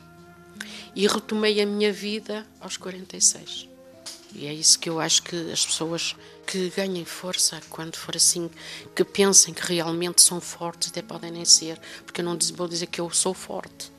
E 0.96 1.08
retomei 1.08 1.60
a 1.60 1.66
minha 1.66 1.92
vida 1.92 2.46
aos 2.62 2.78
46. 2.78 3.68
E 4.36 4.46
é 4.46 4.54
isso 4.54 4.78
que 4.78 4.88
eu 4.88 5.00
acho 5.00 5.24
que 5.24 5.52
as 5.52 5.66
pessoas 5.66 6.16
que 6.46 6.70
ganhem 6.70 7.04
força 7.04 7.60
quando 7.68 7.96
for 7.96 8.16
assim, 8.16 8.50
que 8.96 9.04
pensem 9.04 9.56
que 9.56 9.74
realmente 9.74 10.22
são 10.22 10.40
fortes, 10.40 10.90
até 10.90 11.02
podem 11.02 11.32
nem 11.32 11.46
ser, 11.46 11.80
porque 12.06 12.22
eu 12.22 12.26
não 12.26 12.38
vou 12.56 12.68
dizer 12.68 12.88
que 12.88 13.02
eu 13.02 13.10
sou 13.10 13.34
forte, 13.34 13.92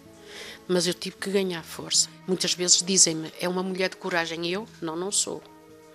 mas 0.68 0.86
eu 0.86 0.94
tive 0.94 1.16
que 1.16 1.30
ganhar 1.30 1.64
força. 1.64 2.08
Muitas 2.28 2.54
vezes 2.54 2.80
dizem-me, 2.80 3.32
é 3.40 3.48
uma 3.48 3.62
mulher 3.62 3.90
de 3.90 3.96
coragem, 3.96 4.46
eu 4.48 4.68
não, 4.80 4.94
não 4.94 5.10
sou. 5.10 5.42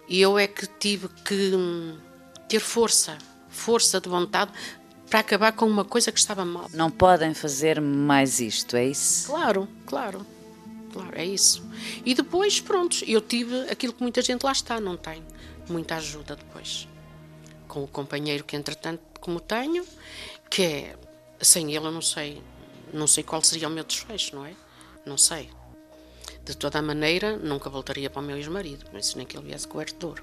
E 0.10 0.20
eu 0.20 0.40
é 0.40 0.48
que 0.48 0.66
tive 0.66 1.08
que 1.24 1.56
hum, 1.56 1.96
ter 2.48 2.60
força, 2.60 3.16
força 3.48 4.02
de 4.02 4.10
vontade 4.10 4.52
para 5.08 5.20
acabar 5.20 5.52
com 5.52 5.66
uma 5.66 5.86
coisa 5.86 6.12
que 6.12 6.20
estava 6.20 6.44
mal. 6.44 6.68
Não 6.74 6.90
podem 6.90 7.34
fazer 7.36 7.80
mais 7.80 8.40
isto, 8.40 8.76
é 8.76 8.88
isso? 8.88 9.28
Claro, 9.28 9.68
claro. 9.86 10.26
Claro, 10.92 11.12
é 11.14 11.24
isso. 11.24 11.64
E 12.04 12.16
depois, 12.16 12.60
pronto, 12.60 13.04
eu 13.06 13.22
tive 13.22 13.70
aquilo 13.70 13.94
que 13.94 14.02
muita 14.02 14.22
gente 14.24 14.44
lá 14.44 14.52
está, 14.52 14.80
não 14.80 14.98
tem. 14.98 15.24
Muita 15.70 15.96
ajuda 15.96 16.36
depois. 16.36 16.88
Com 17.68 17.84
o 17.84 17.88
companheiro 17.88 18.44
que, 18.44 18.56
entretanto, 18.56 19.02
como 19.20 19.40
tenho, 19.40 19.86
que 20.50 20.64
é. 20.64 20.96
Sem 21.40 21.76
ele, 21.76 21.86
eu 21.86 21.92
não 21.92 22.02
sei. 22.02 22.42
Não 22.92 23.06
sei 23.06 23.24
qual 23.24 23.44
seria 23.44 23.68
o 23.68 23.72
meu 23.72 23.84
desfecho, 23.84 24.36
não 24.36 24.46
é? 24.46 24.56
Não 25.06 25.18
sei. 25.18 25.50
De 26.50 26.58
toda 26.58 26.80
a 26.80 26.82
maneira, 26.82 27.38
nunca 27.38 27.70
voltaria 27.70 28.10
para 28.10 28.24
o 28.24 28.26
meu 28.26 28.36
ex-marido, 28.36 28.84
mas 28.92 29.14
nem 29.14 29.24
que 29.24 29.38
ele 29.38 29.46
viesse 29.46 29.68
cobertor. 29.68 30.20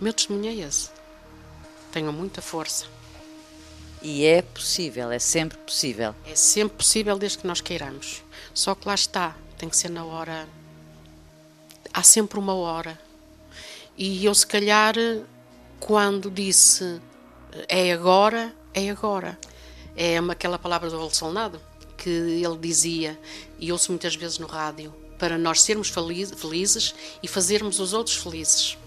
Meu 0.00 0.12
testemunho 0.12 0.50
é 0.50 0.66
esse. 0.66 0.90
Tenho 1.92 2.12
muita 2.12 2.42
força. 2.42 2.86
E 4.02 4.24
é 4.24 4.42
possível, 4.42 5.12
é 5.12 5.20
sempre 5.20 5.56
possível. 5.58 6.12
É 6.26 6.34
sempre 6.34 6.78
possível 6.78 7.16
desde 7.16 7.38
que 7.38 7.46
nós 7.46 7.60
queiramos. 7.60 8.24
Só 8.52 8.74
que 8.74 8.88
lá 8.88 8.96
está, 8.96 9.36
tem 9.56 9.68
que 9.68 9.76
ser 9.76 9.90
na 9.90 10.04
hora. 10.04 10.48
Há 11.94 12.02
sempre 12.02 12.36
uma 12.40 12.54
hora. 12.54 12.98
E 13.96 14.24
eu, 14.24 14.34
se 14.34 14.44
calhar, 14.44 14.96
quando 15.78 16.32
disse 16.32 17.00
é 17.68 17.92
agora, 17.92 18.52
é 18.74 18.90
agora. 18.90 19.38
É 19.94 20.18
aquela 20.18 20.58
palavra 20.58 20.90
do 20.90 20.98
Bolsonaro 20.98 21.60
que 21.96 22.10
ele 22.10 22.58
dizia, 22.58 23.16
e 23.56 23.70
ouço 23.70 23.92
muitas 23.92 24.16
vezes 24.16 24.40
no 24.40 24.48
rádio: 24.48 24.92
para 25.18 25.36
nós 25.36 25.62
sermos 25.62 25.90
felizes 25.90 26.94
e 27.22 27.28
fazermos 27.28 27.80
os 27.80 27.92
outros 27.92 28.16
felizes. 28.16 28.78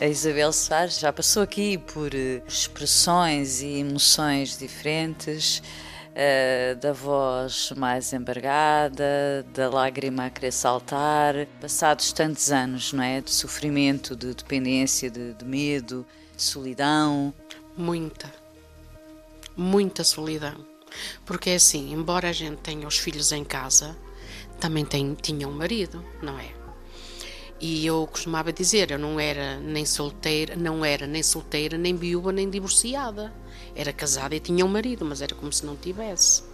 A 0.00 0.06
Isabel 0.06 0.52
Soares 0.52 0.98
já 1.00 1.12
passou 1.12 1.42
aqui 1.42 1.76
por 1.76 2.14
eh, 2.14 2.40
expressões 2.46 3.60
e 3.62 3.78
emoções 3.78 4.56
diferentes, 4.56 5.60
uh, 6.18 6.76
da 6.76 6.92
voz 6.92 7.72
mais 7.76 8.12
embargada, 8.12 9.44
da 9.52 9.68
lágrima 9.68 10.26
a 10.26 10.30
querer 10.30 10.52
saltar, 10.52 11.34
passados 11.60 12.12
tantos 12.12 12.52
anos, 12.52 12.92
não 12.92 13.02
é? 13.02 13.20
De 13.20 13.30
sofrimento, 13.30 14.14
de 14.14 14.34
dependência, 14.34 15.10
de, 15.10 15.34
de 15.34 15.44
medo, 15.44 16.06
de 16.36 16.42
solidão. 16.42 17.32
Muita, 17.76 18.32
muita 19.56 20.02
solidão. 20.02 20.64
Porque 21.24 21.50
é 21.50 21.54
assim, 21.56 21.92
embora 21.92 22.28
a 22.28 22.32
gente 22.32 22.58
tenha 22.58 22.86
os 22.86 22.98
filhos 22.98 23.30
em 23.32 23.44
casa, 23.44 23.96
também 24.60 24.84
tem, 24.84 25.14
tinha 25.14 25.48
um 25.48 25.52
marido, 25.52 26.04
não 26.22 26.38
é? 26.38 26.58
E 27.60 27.84
eu 27.84 28.06
costumava 28.06 28.52
dizer, 28.52 28.92
eu 28.92 28.98
não 28.98 29.18
era 29.18 29.58
nem 29.58 29.84
solteira, 29.84 30.54
não 30.54 30.84
era 30.84 31.06
nem 31.06 31.22
solteira, 31.22 31.76
nem 31.76 31.96
viúva, 31.96 32.30
nem 32.30 32.48
divorciada. 32.48 33.32
Era 33.74 33.92
casada 33.92 34.36
e 34.36 34.40
tinha 34.40 34.64
um 34.64 34.68
marido, 34.68 35.04
mas 35.04 35.20
era 35.20 35.34
como 35.34 35.52
se 35.52 35.66
não 35.66 35.76
tivesse. 35.76 36.44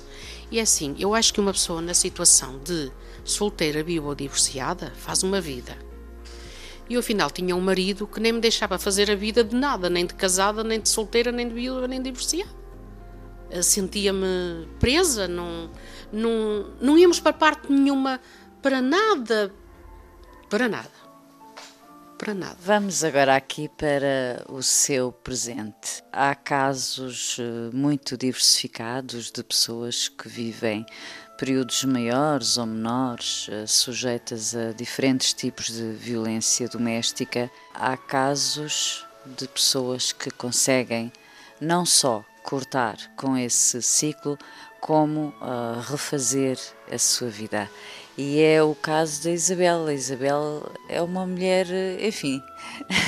E 0.50 0.58
é 0.58 0.62
assim, 0.62 0.94
eu 0.98 1.14
acho 1.14 1.34
que 1.34 1.40
uma 1.40 1.52
pessoa 1.52 1.82
na 1.82 1.92
situação 1.92 2.58
de 2.58 2.90
solteira, 3.22 3.82
viúva 3.82 4.08
ou 4.08 4.14
divorciada 4.14 4.92
faz 4.96 5.22
uma 5.22 5.40
vida. 5.40 5.76
E 6.88 6.94
eu 6.94 7.00
afinal 7.00 7.30
tinha 7.30 7.56
um 7.56 7.60
marido 7.60 8.06
que 8.06 8.20
nem 8.20 8.32
me 8.32 8.40
deixava 8.40 8.78
fazer 8.78 9.10
a 9.10 9.14
vida 9.14 9.42
de 9.42 9.56
nada, 9.56 9.88
nem 9.90 10.06
de 10.06 10.14
casada, 10.14 10.62
nem 10.62 10.80
de 10.80 10.88
solteira, 10.88 11.32
nem 11.32 11.48
de 11.48 11.54
viúva, 11.54 11.88
nem 11.88 12.00
de 12.00 12.10
divorciada. 12.10 12.50
eh, 13.50 13.62
sentia-me 13.62 14.66
presa, 14.80 15.28
não, 15.28 15.70
não, 16.14 16.70
não 16.80 16.96
íamos 16.96 17.20
para 17.20 17.32
parte 17.32 17.70
nenhuma 17.70 18.20
para 18.62 18.80
nada, 18.80 19.52
para 20.48 20.68
nada, 20.68 20.90
para 22.18 22.32
nada. 22.32 22.56
Vamos 22.60 23.04
agora 23.04 23.36
aqui 23.36 23.68
para 23.68 24.44
o 24.48 24.62
seu 24.62 25.12
presente. 25.12 26.02
Há 26.10 26.34
casos 26.34 27.36
eh, 27.38 27.76
muito 27.76 28.16
diversificados 28.16 29.30
de 29.30 29.44
pessoas 29.44 30.08
que 30.08 30.28
vivem 30.28 30.86
períodos 31.36 31.84
maiores 31.84 32.56
ou 32.56 32.64
menores, 32.64 33.48
eh, 33.50 33.66
sujeitas 33.66 34.54
a 34.56 34.72
diferentes 34.72 35.34
tipos 35.34 35.66
de 35.66 35.92
violência 35.92 36.68
doméstica. 36.68 37.50
Há 37.74 37.96
casos 37.96 39.04
de 39.26 39.46
pessoas 39.48 40.12
que 40.12 40.30
conseguem 40.30 41.12
não 41.60 41.84
só 41.84 42.24
cortar 42.42 42.96
com 43.16 43.36
esse 43.36 43.80
ciclo, 43.82 44.38
como 44.84 45.34
uh, 45.40 45.80
refazer 45.80 46.58
a 46.92 46.98
sua 46.98 47.30
vida. 47.30 47.70
E 48.18 48.42
é 48.42 48.62
o 48.62 48.74
caso 48.74 49.24
da 49.24 49.30
Isabel. 49.30 49.86
A 49.86 49.94
Isabel 49.94 50.70
é 50.90 51.00
uma 51.00 51.26
mulher, 51.26 51.66
enfim, 51.98 52.42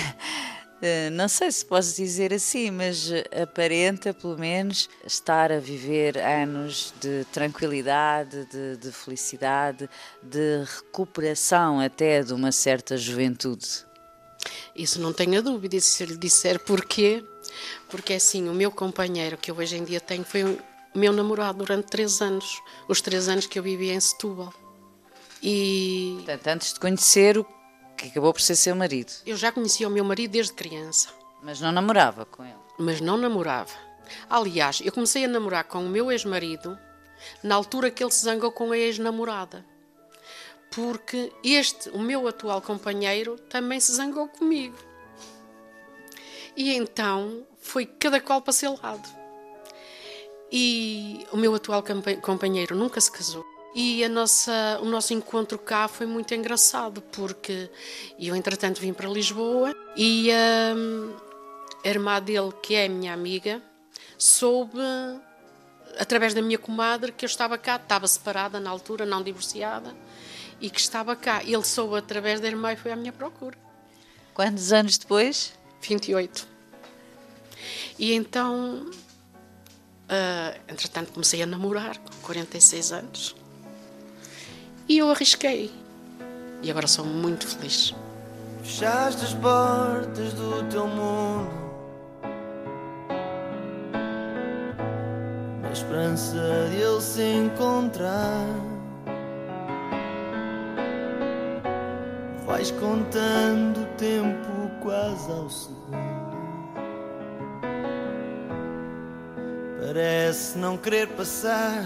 eh, 0.81 1.11
não 1.11 1.29
sei 1.29 1.53
se 1.53 1.66
posso 1.66 1.95
dizer 1.95 2.33
assim, 2.33 2.70
mas 2.70 3.11
aparenta 3.43 4.14
pelo 4.14 4.39
menos 4.39 4.89
estar 5.05 5.53
a 5.53 5.61
viver 5.61 6.16
anos 6.16 6.95
de 6.99 7.27
tranquilidade, 7.27 8.47
de, 8.47 8.79
de 8.79 8.91
felicidade, 8.91 9.87
de 10.22 10.64
recuperação 10.64 11.79
até 11.79 12.22
de 12.22 12.33
uma 12.33 12.53
certa 12.53 12.97
juventude. 12.97 13.85
Isso 14.74 14.99
não 14.99 15.12
tenho 15.12 15.41
a 15.41 15.43
dúvida, 15.43 15.79
se 15.79 16.07
lhe 16.07 16.16
disser 16.16 16.59
porquê, 16.59 17.22
porque 17.91 18.14
é 18.14 18.16
assim, 18.16 18.49
o 18.49 18.55
meu 18.55 18.72
companheiro 18.72 19.37
que 19.37 19.51
eu 19.51 19.59
hoje 19.59 19.77
em 19.77 19.85
dia 19.85 20.01
tenho 20.01 20.24
foi 20.24 20.43
o 20.43 20.76
meu 20.97 21.12
namorado 21.12 21.59
durante 21.59 21.86
três 21.86 22.20
anos, 22.20 22.61
os 22.88 23.01
três 23.01 23.28
anos 23.28 23.47
que 23.47 23.59
eu 23.59 23.62
vivi 23.62 23.90
em 23.90 24.01
Setúbal. 24.01 24.53
E... 25.42 26.14
Portanto, 26.16 26.47
antes 26.49 26.72
de 26.72 26.80
conhecer 26.80 27.38
o 27.38 27.47
que 27.97 28.09
acabou 28.09 28.32
por 28.32 28.40
ser 28.40 28.57
seu 28.57 28.76
marido. 28.76 29.12
Eu 29.24 29.36
já 29.36 29.51
conhecia 29.51 29.88
o 29.88 29.90
meu 29.90 30.05
marido 30.05 30.32
desde 30.32 30.53
criança. 30.53 31.09
Mas 31.42 31.61
não 31.61 31.72
namorava 31.72 32.24
com 32.26 32.44
ele? 32.44 32.55
Mas 32.78 33.01
não 33.01 33.16
namorava. 33.16 33.72
Aliás, 34.28 34.80
eu 34.84 34.92
comecei 34.92 35.24
a 35.24 35.28
namorar 35.28 35.64
com 35.64 35.84
o 35.84 35.88
meu 35.88 36.11
ex-marido 36.11 36.78
na 37.42 37.55
altura 37.55 37.90
que 37.90 38.03
ele 38.03 38.11
se 38.11 38.24
zangou 38.24 38.53
com 38.53 38.72
a 38.72 38.78
ex-namorada. 38.78 39.64
Porque 40.70 41.32
este, 41.42 41.88
o 41.90 41.99
meu 41.99 42.26
atual 42.28 42.61
companheiro, 42.61 43.36
também 43.49 43.80
se 43.80 43.94
zangou 43.94 44.28
comigo. 44.28 44.76
E 46.57 46.74
então 46.74 47.47
foi 47.59 47.86
cada 47.86 48.20
qual 48.20 48.42
para 48.42 48.53
seu 48.53 48.78
lado. 48.82 49.09
E 50.51 51.26
o 51.32 51.36
meu 51.36 51.55
atual 51.55 51.82
companheiro 52.22 52.76
nunca 52.76 53.01
se 53.01 53.11
casou. 53.11 53.44
E 53.74 54.03
a 54.03 54.09
nossa, 54.09 54.78
o 54.80 54.86
nosso 54.86 55.12
encontro 55.12 55.59
cá 55.59 55.86
foi 55.86 56.07
muito 56.07 56.32
engraçado, 56.34 57.03
porque 57.03 57.70
eu, 58.18 58.34
entretanto, 58.34 58.80
vim 58.80 58.94
para 58.94 59.07
Lisboa 59.07 59.74
e 59.94 60.30
hum, 60.74 61.14
a 61.84 61.88
irmã 61.88 62.22
dele, 62.22 62.53
que 62.62 62.74
é 62.74 62.88
minha 62.88 63.12
amiga, 63.12 63.61
soube, 64.16 64.78
através 65.99 66.32
da 66.32 66.40
minha 66.40 66.57
comadre, 66.57 67.12
que 67.12 67.24
eu 67.24 67.28
estava 67.28 67.59
cá, 67.59 67.76
estava 67.76 68.09
separada 68.09 68.59
na 68.59 68.70
altura, 68.70 69.05
não 69.05 69.22
divorciada, 69.22 69.94
e 70.59 70.70
que 70.70 70.80
estava 70.80 71.14
cá. 71.14 71.42
Ele 71.44 71.62
soube 71.62 71.97
através 71.97 72.40
da 72.40 72.49
irmã 72.49 72.72
e 72.72 72.76
foi 72.76 72.92
à 72.92 72.97
minha 72.97 73.12
procura. 73.12 73.59
Quantos 74.32 74.72
anos 74.72 74.97
depois? 74.97 75.53
28. 75.82 76.49
E 77.99 78.14
então, 78.14 78.90
uh, 80.11 80.61
entretanto, 80.68 81.12
comecei 81.12 81.42
a 81.42 81.46
namorar 81.46 81.98
com 81.98 82.12
46 82.22 82.92
anos. 82.92 83.36
E 84.88 84.98
eu 84.98 85.11
arrisquei. 85.11 85.72
E 86.62 86.70
agora 86.70 86.86
sou 86.86 87.04
muito 87.04 87.46
feliz. 87.46 87.94
Fechaste 88.66 89.24
as 89.24 89.34
portas 89.34 90.32
do 90.32 90.68
teu 90.68 90.88
mundo 90.88 91.48
Na 95.62 95.70
esperança 95.70 96.68
de 96.70 96.82
ele 96.82 97.00
se 97.00 97.22
encontrar 97.22 98.44
Vais 102.44 102.72
contando 102.72 103.82
o 103.82 103.86
tempo 103.96 104.70
quase 104.82 105.30
ao 105.30 105.48
segundo 105.48 106.05
Parece 109.87 110.59
não 110.59 110.76
querer 110.76 111.07
passar. 111.11 111.84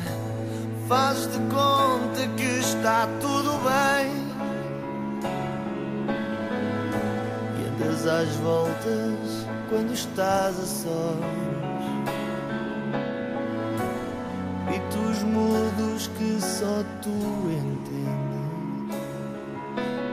Faz 0.89 1.31
de 1.31 1.39
conta 1.55 2.27
que 2.35 2.59
está 2.59 3.07
tudo 3.21 3.51
bem. 3.59 4.11
E 7.59 7.69
andas 7.69 8.07
às 8.07 8.35
voltas 8.37 9.47
quando 9.69 9.93
estás 9.93 10.59
a 10.59 10.65
sós. 10.65 11.19
Gritos 14.67 15.23
mudos 15.25 16.07
que 16.17 16.41
só 16.41 16.83
tu 17.03 17.11
entendes. 17.51 18.97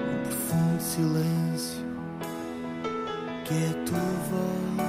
Um 0.03 0.23
profundo 0.27 0.81
silêncio 0.81 1.87
que 3.45 3.53
é 3.53 3.69
a 3.69 3.85
tua 3.85 3.99
voz 4.29 4.86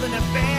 all 0.00 0.06
in 0.06 0.14
a 0.14 0.20
band. 0.32 0.49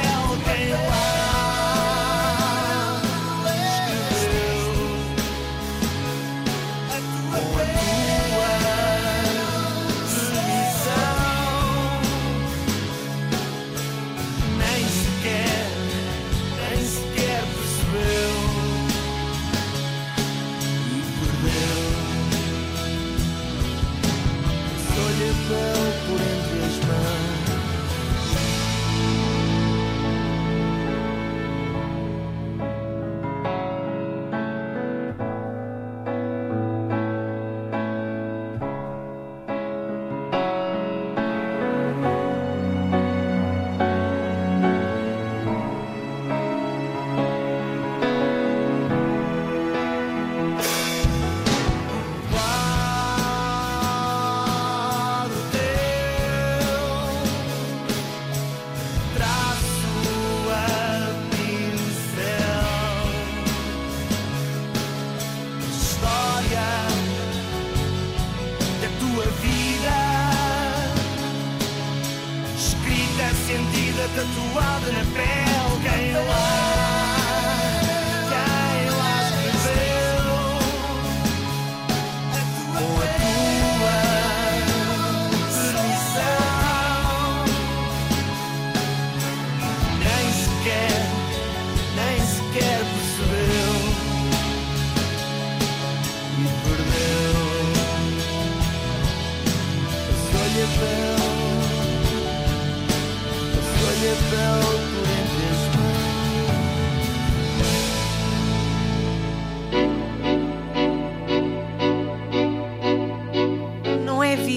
vida 73.22 73.36
sentida, 73.36 74.10
tatuada 74.16 74.92
na 74.92 75.06
pele. 75.14 75.82
Quem 75.84 76.14
lá? 76.14 76.81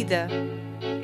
Vida. 0.04 0.28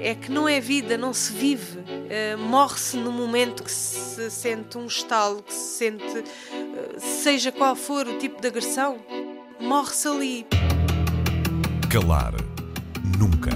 É 0.02 0.14
que 0.14 0.30
não 0.30 0.48
é 0.48 0.60
vida, 0.60 0.96
não 0.98 1.12
se 1.12 1.32
vive. 1.32 1.78
Uh, 1.78 2.38
Morre-se 2.38 2.96
no 2.96 3.10
momento 3.10 3.62
que 3.62 3.70
se 3.70 4.30
sente 4.30 4.76
um 4.76 4.86
estalo, 4.86 5.42
que 5.42 5.52
se 5.52 5.78
sente, 5.78 6.04
uh, 6.04 6.24
seja 6.98 7.50
qual 7.50 7.74
for 7.74 8.06
o 8.06 8.18
tipo 8.18 8.40
de 8.40 8.48
agressão, 8.48 8.98
morre-se 9.58 10.08
ali. 10.08 10.46
Calar 11.88 12.34
Nunca. 13.18 13.50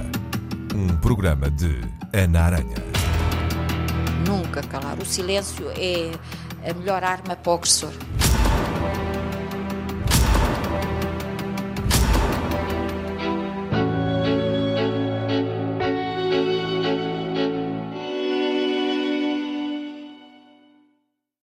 Um 0.75 0.97
programa 0.97 1.51
de 1.51 1.81
Ana 2.13 2.41
Aranha. 2.43 2.77
Nunca 4.27 4.63
calar. 4.63 4.99
O 4.99 5.07
silêncio 5.07 5.67
é 5.77 6.11
a 6.69 6.75
melhor 6.75 7.05
arma 7.05 7.37
para 7.37 7.53
o 7.53 7.55
agressor. 7.55 7.93